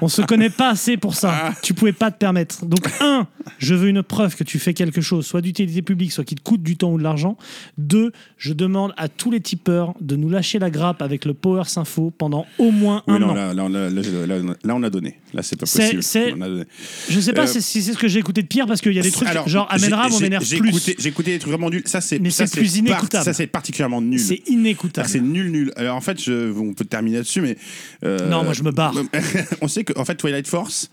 On 0.03 0.09
se 0.09 0.21
connaît 0.23 0.51
pas 0.51 0.71
assez 0.71 0.97
pour 0.97 1.15
ça. 1.15 1.53
Tu 1.63 1.73
pouvais 1.75 1.93
pas 1.93 2.11
te 2.11 2.19
permettre. 2.19 2.65
Donc, 2.67 2.87
un, 3.01 3.27
je 3.59 3.75
veux 3.75 3.89
une 3.89 4.03
preuve 4.03 4.37
que 4.37 4.45
tu 4.45 4.59
fais 4.59 4.75
quelque 4.75 5.01
chose, 5.01 5.27
soit 5.27 5.41
d'utilité 5.41 5.81
publique, 5.83 6.13
soit 6.13 6.25
qui 6.25 6.35
te 6.35 6.43
coûte 6.43 6.63
du 6.63 6.77
temps 6.77 6.93
ou 6.93 6.99
de 6.99 7.03
l'argent. 7.03 7.37
Deux, 7.79 8.13
je 8.37 8.53
demande 8.53 8.93
à 8.97 9.09
tous 9.09 9.31
les 9.31 9.41
tipeurs 9.41 9.95
de 10.01 10.17
nous 10.17 10.29
lâcher 10.29 10.59
la 10.59 10.71
grappe 10.71 11.01
avec 11.03 11.25
le 11.25 11.33
Power 11.35 11.63
Info 11.77 12.13
pendant 12.17 12.47
au 12.59 12.71
moins 12.71 13.03
Oui, 13.07 13.15
un 13.15 13.19
non, 13.19 13.31
an. 13.31 13.35
là, 13.35 13.55
là, 13.55 13.69
là, 13.69 14.75
on 14.75 14.83
a 14.83 14.91
donné. 14.91 15.19
Là, 15.33 15.43
c'est 15.43 15.57
pas 15.57 15.67
possible. 15.67 16.03
c'est- 16.03 16.33
On 16.37 16.41
a 16.43 16.49
donné. 16.49 16.65
Je 17.09 17.19
sais 17.21 17.33
pas 17.33 17.45
Euh, 17.45 17.61
si 17.61 17.83
c'est 17.83 17.93
ce 17.93 17.99
que 17.99 18.09
j'ai 18.09 18.19
écouté 18.19 18.43
de 18.43 18.47
pire 18.47 18.67
parce 18.67 18.81
qu'il 18.81 18.93
y 18.93 18.99
a 18.99 19.03
des 19.03 19.11
trucs 19.11 19.29
Alors, 19.29 19.49
genre 19.49 19.67
Amenram, 19.71 20.11
on 20.13 20.19
j'ai- 20.19 20.25
m'énerve 20.25 20.47
plus. 20.47 20.69
écouté- 20.69 20.97
J'ai 20.99 21.09
écouté 21.09 21.33
des 21.33 21.39
trucs 21.39 21.51
vraiment 21.53 21.71
nuls. 21.71 21.83
Ça, 21.87 22.01
c'est 22.01 22.19
Mais 22.19 22.31
ça, 22.31 22.47
c'est 22.47 22.61
plus. 22.61 22.69
Ça, 23.11 23.33
c'est 23.33 23.47
particulièrement 23.47 24.01
nul. 24.03 24.21
C'est 24.21 24.43
inécoutable. 24.49 25.09
C'est 25.09 25.21
nul, 25.21 25.51
nul. 25.51 25.73
Alors 25.77 25.97
en 25.97 26.01
fait, 26.01 26.23
je, 26.23 26.53
on 26.57 26.73
peut 26.75 26.85
terminer 26.85 27.17
là-dessus, 27.19 27.41
mais. 27.41 27.57
euh, 28.05 28.29
Non, 28.29 28.45
moi, 28.45 28.53
je 28.53 28.63
me 28.63 28.71
barre. 28.73 28.95
on 29.61 29.69
sait 29.69 29.85
que, 29.85 29.93
en 29.99 30.05
fait, 30.05 30.17
Twilight 30.17 30.47
Force, 30.47 30.91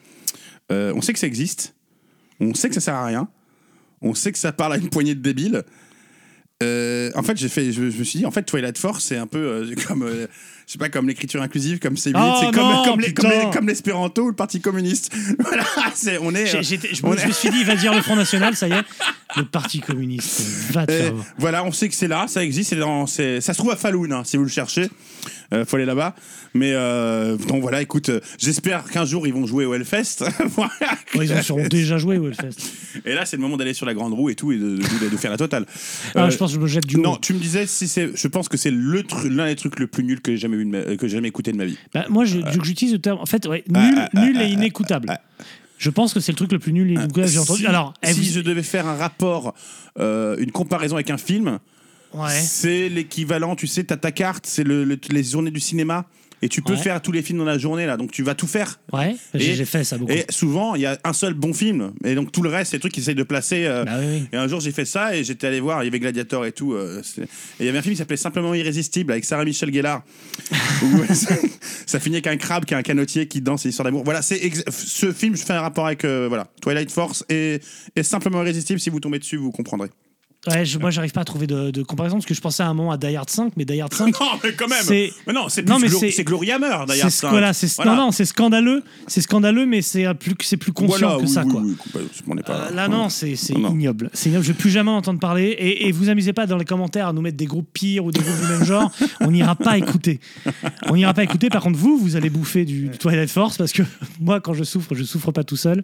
euh, 0.72 0.94
on 0.96 1.02
sait 1.02 1.14
que 1.14 1.20
ça 1.20 1.28
existe. 1.28 1.76
On 2.40 2.54
sait 2.54 2.70
que 2.70 2.76
ça 2.76 2.82
sert 2.82 2.96
à 2.96 3.06
rien. 3.06 3.28
On 4.02 4.14
sait 4.14 4.32
que 4.32 4.38
ça 4.40 4.52
parle 4.52 4.74
à 4.74 4.78
une 4.78 4.90
poignée 4.90 5.16
de 5.16 5.22
débiles. 5.22 5.64
Euh, 6.64 7.12
en 7.16 7.24
fait, 7.24 7.38
j'ai 7.38 7.50
fait, 7.50 7.72
je, 7.72 7.90
je 7.90 7.98
me 8.00 8.04
suis 8.04 8.20
dit, 8.20 8.26
en 8.26 8.32
fait, 8.32 8.44
Twilight 8.44 8.78
Force, 8.78 9.04
c'est 9.04 9.18
un 9.18 9.28
peu 9.28 9.68
comme, 9.88 10.10
euh, 10.72 10.74
sais 10.74 10.78
pas, 10.80 10.90
comme 10.90 11.08
l'écriture 11.08 11.42
inclusive, 11.42 11.80
comme 11.80 11.98
c'est 11.98 12.12
Oh 12.16 12.20
c'est 12.40 12.46
comme, 12.52 12.64
non, 12.64 12.84
comme, 12.86 13.00
les- 13.00 13.14
comme, 13.14 13.30
putain. 13.30 13.46
les- 13.46 13.52
comme 13.52 13.68
l'espéranto 13.68 14.24
ou 14.24 14.28
le 14.30 14.36
Parti 14.36 14.62
communiste. 14.62 15.14
voilà, 15.40 15.64
c'est, 15.94 16.18
on 16.20 16.34
est. 16.34 16.46
J'ai- 16.48 16.64
j'étais- 16.64 16.94
je, 16.94 17.02
on 17.04 17.12
me, 17.12 17.18
je 17.18 17.30
suis 17.32 17.50
dit, 17.50 17.58
il 17.60 17.66
va 17.66 17.76
dire 17.76 17.94
le 17.94 18.02
Front 18.02 18.16
National, 18.16 18.56
ça 18.56 18.68
y 18.68 18.72
est. 18.74 18.84
Le 19.38 19.46
Parti 19.46 19.80
communiste. 19.80 20.42
Va 20.72 20.86
te 20.86 20.92
faire 20.92 21.14
voilà, 21.38 21.64
on 21.64 21.72
sait 21.72 21.88
que 21.90 21.96
c'est 21.96 22.08
là, 22.10 22.26
ça 22.28 22.44
existe, 22.44 22.72
c'est 22.72 22.76
dans, 22.76 23.06
c'est- 23.08 23.40
ça 23.42 23.54
se 23.54 23.58
trouve 23.60 23.72
à 23.72 23.76
Falloun, 23.78 24.12
hein, 24.12 24.24
si 24.26 24.38
vous 24.38 24.44
le 24.44 24.50
cherchez. 24.50 24.88
Euh, 25.54 25.66
faut 25.66 25.76
aller 25.76 25.86
là-bas. 25.86 26.16
Mais 26.54 26.72
euh, 26.74 27.38
donc 27.38 27.62
voilà, 27.62 27.82
écoute, 27.82 28.10
euh, 28.10 28.20
j'espère 28.38 28.86
qu'un 28.86 29.06
jour 29.06 29.28
ils 29.28 29.34
vont 29.34 29.46
jouer 29.46 29.66
au 29.66 29.74
Hellfest. 29.74 30.24
Voilà. 30.56 30.72
Ils 31.16 31.32
ont 31.34 31.42
sûrement 31.42 31.68
déjà 31.70 31.98
joué 31.98 32.18
au 32.18 32.28
Hellfest. 32.28 32.58
Et 33.06 33.14
là, 33.14 33.26
c'est 33.26 33.36
le 33.38 33.42
moment 33.42 33.58
d'aller 33.58 33.74
sur 33.74 33.86
la 33.86 33.94
grande 33.94 34.14
roue 34.14 34.30
et 34.30 34.36
tout 34.36 34.52
et 34.52 34.58
de, 34.58 34.78
de- 34.78 35.10
de 35.10 35.18
faire 35.18 35.32
la 35.32 35.38
totale. 35.38 35.66
Ah, 36.16 36.26
Euh, 36.26 36.30
je 36.30 36.38
pense 36.38 36.52
que 36.52 36.56
je 36.56 36.62
me 36.62 36.68
jette 36.68 36.86
du 36.86 36.98
haut. 36.98 37.02
Non, 37.02 37.16
tu 37.18 37.34
me 37.34 37.40
disais 37.40 37.66
si 37.68 37.88
c'est. 37.88 38.12
Je 38.16 38.28
pense 38.28 38.50
que 38.50 38.58
c'est 38.58 38.72
le 38.72 39.02
tru- 39.04 39.30
l'un 39.30 39.46
des 39.48 39.56
trucs 39.56 39.80
le 39.80 39.88
plus 39.88 40.04
nul 40.04 40.22
que 40.22 40.32
j'ai 40.32 40.38
jamais 40.38 40.58
vu 40.58 40.61
ma- 40.70 40.96
que 40.96 41.08
j'ai 41.08 41.16
jamais 41.18 41.28
écouté 41.30 41.52
de 41.52 41.58
ma 41.58 41.66
vie. 41.66 41.78
Bah, 41.94 42.06
moi, 42.10 42.26
que 42.26 42.64
j'utilise 42.64 42.94
le 42.94 43.00
terme. 43.00 43.20
En 43.20 43.26
fait, 43.26 43.46
ouais, 43.48 43.64
nul, 43.68 43.94
ah, 43.98 44.10
ah, 44.16 44.20
nul 44.26 44.36
ah, 44.38 44.42
et 44.44 44.46
ah, 44.46 44.50
inécoutable. 44.50 45.08
ah. 45.12 45.20
Je 45.78 45.90
pense 45.90 46.14
que 46.14 46.20
c'est 46.20 46.32
le 46.32 46.36
truc 46.38 46.52
le 46.52 46.60
plus 46.60 46.74
nul 46.74 46.90
et 46.92 46.94
inécoutable 46.94 47.26
que 47.26 47.32
j'ai 47.32 47.40
entendu. 47.40 47.62
Si- 47.62 47.68
Alors, 47.68 47.94
eh, 48.04 48.14
si 48.14 48.20
vous- 48.22 48.34
je 48.36 48.40
devais 48.42 48.62
faire 48.64 48.88
un 48.88 48.96
rapport, 48.96 49.56
euh, 50.00 50.36
une 50.38 50.52
comparaison 50.52 50.96
avec 50.96 51.10
un 51.10 51.18
film, 51.18 51.58
Ouais. 52.14 52.30
c'est 52.30 52.88
l'équivalent. 52.90 53.56
Tu 53.56 53.66
sais, 53.68 53.84
t'as 53.84 53.98
ta 53.98 54.12
carte, 54.12 54.46
c'est 54.46 54.64
le, 54.64 54.84
le- 54.84 55.00
les 55.10 55.24
journées 55.24 55.50
du 55.52 55.60
cinéma. 55.60 56.06
Et 56.44 56.50
tu 56.50 56.62
peux 56.62 56.74
Ouais. 56.74 56.80
faire 56.80 57.02
tous 57.02 57.12
les 57.12 57.22
films 57.22 57.38
dans 57.40 57.46
la 57.46 57.58
journée 57.58 57.86
là, 57.86 57.98
donc 57.98 58.12
tu 58.12 58.24
vas 58.24 58.34
tout 58.34 58.48
faire. 58.48 58.80
Ouais, 58.92 59.16
j'ai 59.36 59.64
fait 59.66 59.84
ça 59.84 59.98
beaucoup. 59.98 60.12
Et 60.12 60.26
souvent, 60.30 60.74
il 60.76 60.82
y 60.82 60.86
a 60.86 60.98
un 61.04 61.14
seul 61.14 61.34
bon 61.36 61.54
film, 61.54 61.94
et 62.04 62.16
donc 62.16 62.32
tout 62.32 62.42
le 62.42 62.50
reste, 62.50 62.72
c'est 62.72 62.78
des 62.78 62.82
trucs 62.82 62.94
qu'ils 62.94 63.04
essayent 63.04 63.14
de 63.16 63.24
placer. 63.24 63.66
euh, 63.66 63.84
Bah 63.86 63.92
oui, 64.00 64.06
oui. 64.22 64.24
Et 64.34 64.38
un 64.38 64.48
jour, 64.48 64.60
j'ai 64.60 64.72
fait 64.72 64.86
ça 64.86 65.16
et 65.16 65.24
j'étais 65.24 65.48
allé 65.48 65.60
voir, 65.60 65.84
il 65.84 65.86
y 65.86 65.90
avait 65.90 66.00
Gladiator 66.00 66.46
et 66.46 66.52
tout. 66.52 66.74
euh, 66.74 67.02
et 67.20 67.24
il 67.60 67.66
y 67.66 67.70
avait 67.70 67.78
un 67.78 67.82
film 67.82 67.94
qui 67.94 67.98
s'appelait 68.00 68.18
Simplement 68.18 68.54
Irrésistible 68.56 69.12
avec 69.12 69.24
Sarah 69.26 69.46
Michel 69.46 69.72
Gellar. 69.74 70.04
où 70.84 71.14
ça, 71.14 71.36
ça 71.86 72.00
finit 72.00 72.16
avec 72.16 72.28
un 72.28 72.38
crabe 72.38 72.66
qui 72.66 72.74
a 72.74 72.78
un 72.78 72.82
canotier 72.84 73.28
qui 73.28 73.42
danse 73.42 73.66
et 73.66 73.70
l'histoire 73.70 73.86
d'amour. 73.86 74.04
Voilà, 74.04 74.22
c'est 74.24 74.42
ce 74.72 75.12
film, 75.12 75.36
je 75.36 75.44
fais 75.44 75.54
un 75.54 75.62
rapport 75.62 75.86
avec 75.86 76.04
euh, 76.06 76.26
voilà, 76.28 76.48
Twilight 76.62 76.90
Force 76.92 77.24
et, 77.30 77.60
et 77.96 78.04
Simplement 78.04 78.42
Irrésistible. 78.42 78.80
Si 78.80 78.90
vous 78.90 79.00
tombez 79.00 79.20
dessus, 79.20 79.38
vous 79.38 79.52
comprendrez. 79.52 79.90
Ouais, 80.48 80.66
je- 80.66 80.80
moi, 80.80 80.90
j'arrive 80.90 81.12
pas 81.12 81.22
à 81.22 81.24
trouver 81.24 81.46
de, 81.46 81.70
de 81.70 81.84
comparaison 81.84 82.16
parce 82.16 82.26
que 82.26 82.34
je 82.34 82.42
pensais 82.42 82.64
à 82.64 82.68
un 82.68 82.74
moment 82.74 82.92
à 82.92 82.98
Die 82.98 83.16
Hard 83.16 83.30
5, 83.30 83.54
mais 83.58 83.64
Die 83.66 83.80
Hard 83.80 83.94
5. 83.94 84.08
Non, 84.20 84.28
mais 84.44 84.54
quand 84.54 84.68
même. 84.68 84.80
C'est- 84.82 85.12
Mais 85.28 85.34
non, 85.34 85.50
c'est 85.50 85.68
Non, 85.68 85.78
mais 85.78 85.88
c'est- 85.88 85.96
Hammer 86.52 86.68
C'est 86.82 86.86
d'ailleurs. 86.88 87.12
ce- 87.12 87.28
voilà, 87.28 87.54
c'est 87.54 87.86
non, 87.86 87.96
non, 87.96 88.12
c'est 88.12 88.26
scandaleux, 88.26 88.84
c'est 89.06 89.22
scandaleux, 89.22 89.68
mais 89.68 89.84
c'est 89.84 90.12
plus, 90.16 90.34
c'est 90.42 90.58
plus 90.58 90.72
conscient 90.74 91.20
que 91.20 91.28
ça, 91.28 91.44
quoi. 91.44 91.62
on 92.28 92.34
n'est 92.36 92.42
pas. 92.42 92.70
Euh, 92.70 92.72
là, 92.74 92.88
non, 92.88 93.10
c'est 93.10 93.36
c'est 93.36 93.54
Non, 93.54 93.60
non. 93.70 93.70
ignoble. 93.76 94.10
C'est 94.14 94.30
ignoble. 94.30 94.46
Je 94.46 94.52
vais 94.52 94.58
plus 94.58 94.72
jamais 94.72 94.90
en 94.90 94.96
entendre 94.98 95.20
parler. 95.20 95.44
Et, 95.60 95.88
et 95.88 95.92
vous 95.92 96.10
amusez 96.10 96.34
pas 96.34 96.48
dans 96.48 96.58
les 96.58 96.66
commentaires 96.66 97.08
à 97.10 97.14
nous 97.14 97.22
mettre 97.22 97.38
des 97.38 97.46
groupes 97.46 97.70
pires 97.72 98.06
ou 98.06 98.12
des 98.12 98.20
groupes 98.22 98.40
du 98.42 98.48
même 98.48 98.64
genre. 98.66 98.92
On 99.22 99.30
n'ira 99.30 99.56
pas 99.56 99.78
écouter. 99.78 100.20
On 100.88 100.96
n'ira 100.96 101.14
pas 101.14 101.24
écouter. 101.24 101.50
Par 101.50 101.62
contre, 101.62 101.78
vous, 101.78 101.98
vous 102.00 102.16
allez 102.16 102.32
bouffer 102.32 102.66
du, 102.66 102.88
du 102.90 102.98
Twilight 102.98 103.30
Force 103.30 103.58
parce 103.58 103.72
que 103.74 103.84
moi, 104.20 104.40
quand 104.42 104.56
je 104.56 104.64
souffre, 104.64 104.96
je 104.96 105.04
souffre 105.04 105.32
pas 105.32 105.44
tout 105.44 105.58
seul. 105.58 105.84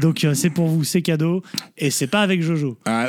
Donc, 0.00 0.24
euh, 0.24 0.32
c'est 0.32 0.50
pour 0.50 0.68
vous, 0.68 0.82
c'est 0.84 1.02
cadeau. 1.02 1.42
Et 1.76 1.90
c'est 1.90 2.06
pas 2.06 2.22
avec 2.22 2.40
Jojo. 2.42 2.78
Ah. 2.86 3.08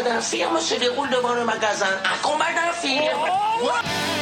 combat 0.00 0.14
d'infirme 0.14 0.60
se 0.60 0.74
déroule 0.76 1.10
devant 1.10 1.34
le 1.34 1.44
magasin. 1.44 1.86
Un 2.04 2.22
combat 2.22 2.52
d'infirme 2.54 2.70
Fire 2.80 4.19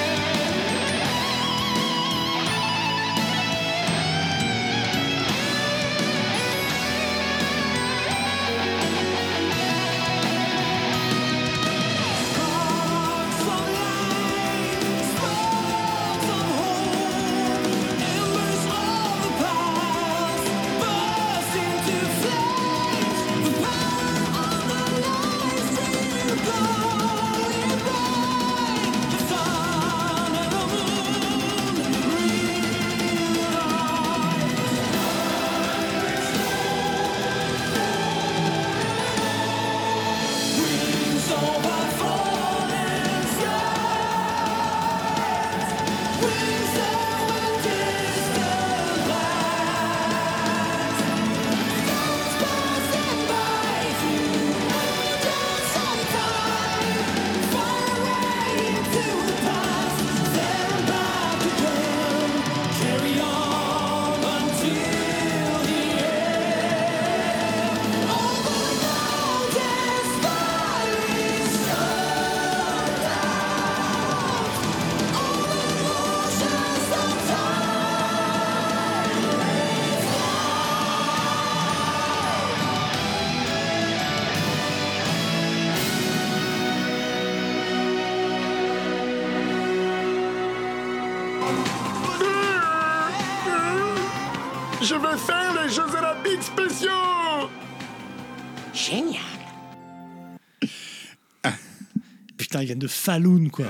de 102.78 102.86
Falloon, 102.86 103.48
quoi. 103.50 103.66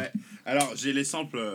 Alors, 0.47 0.73
j'ai 0.77 0.92
les 0.92 1.05
samples 1.05 1.53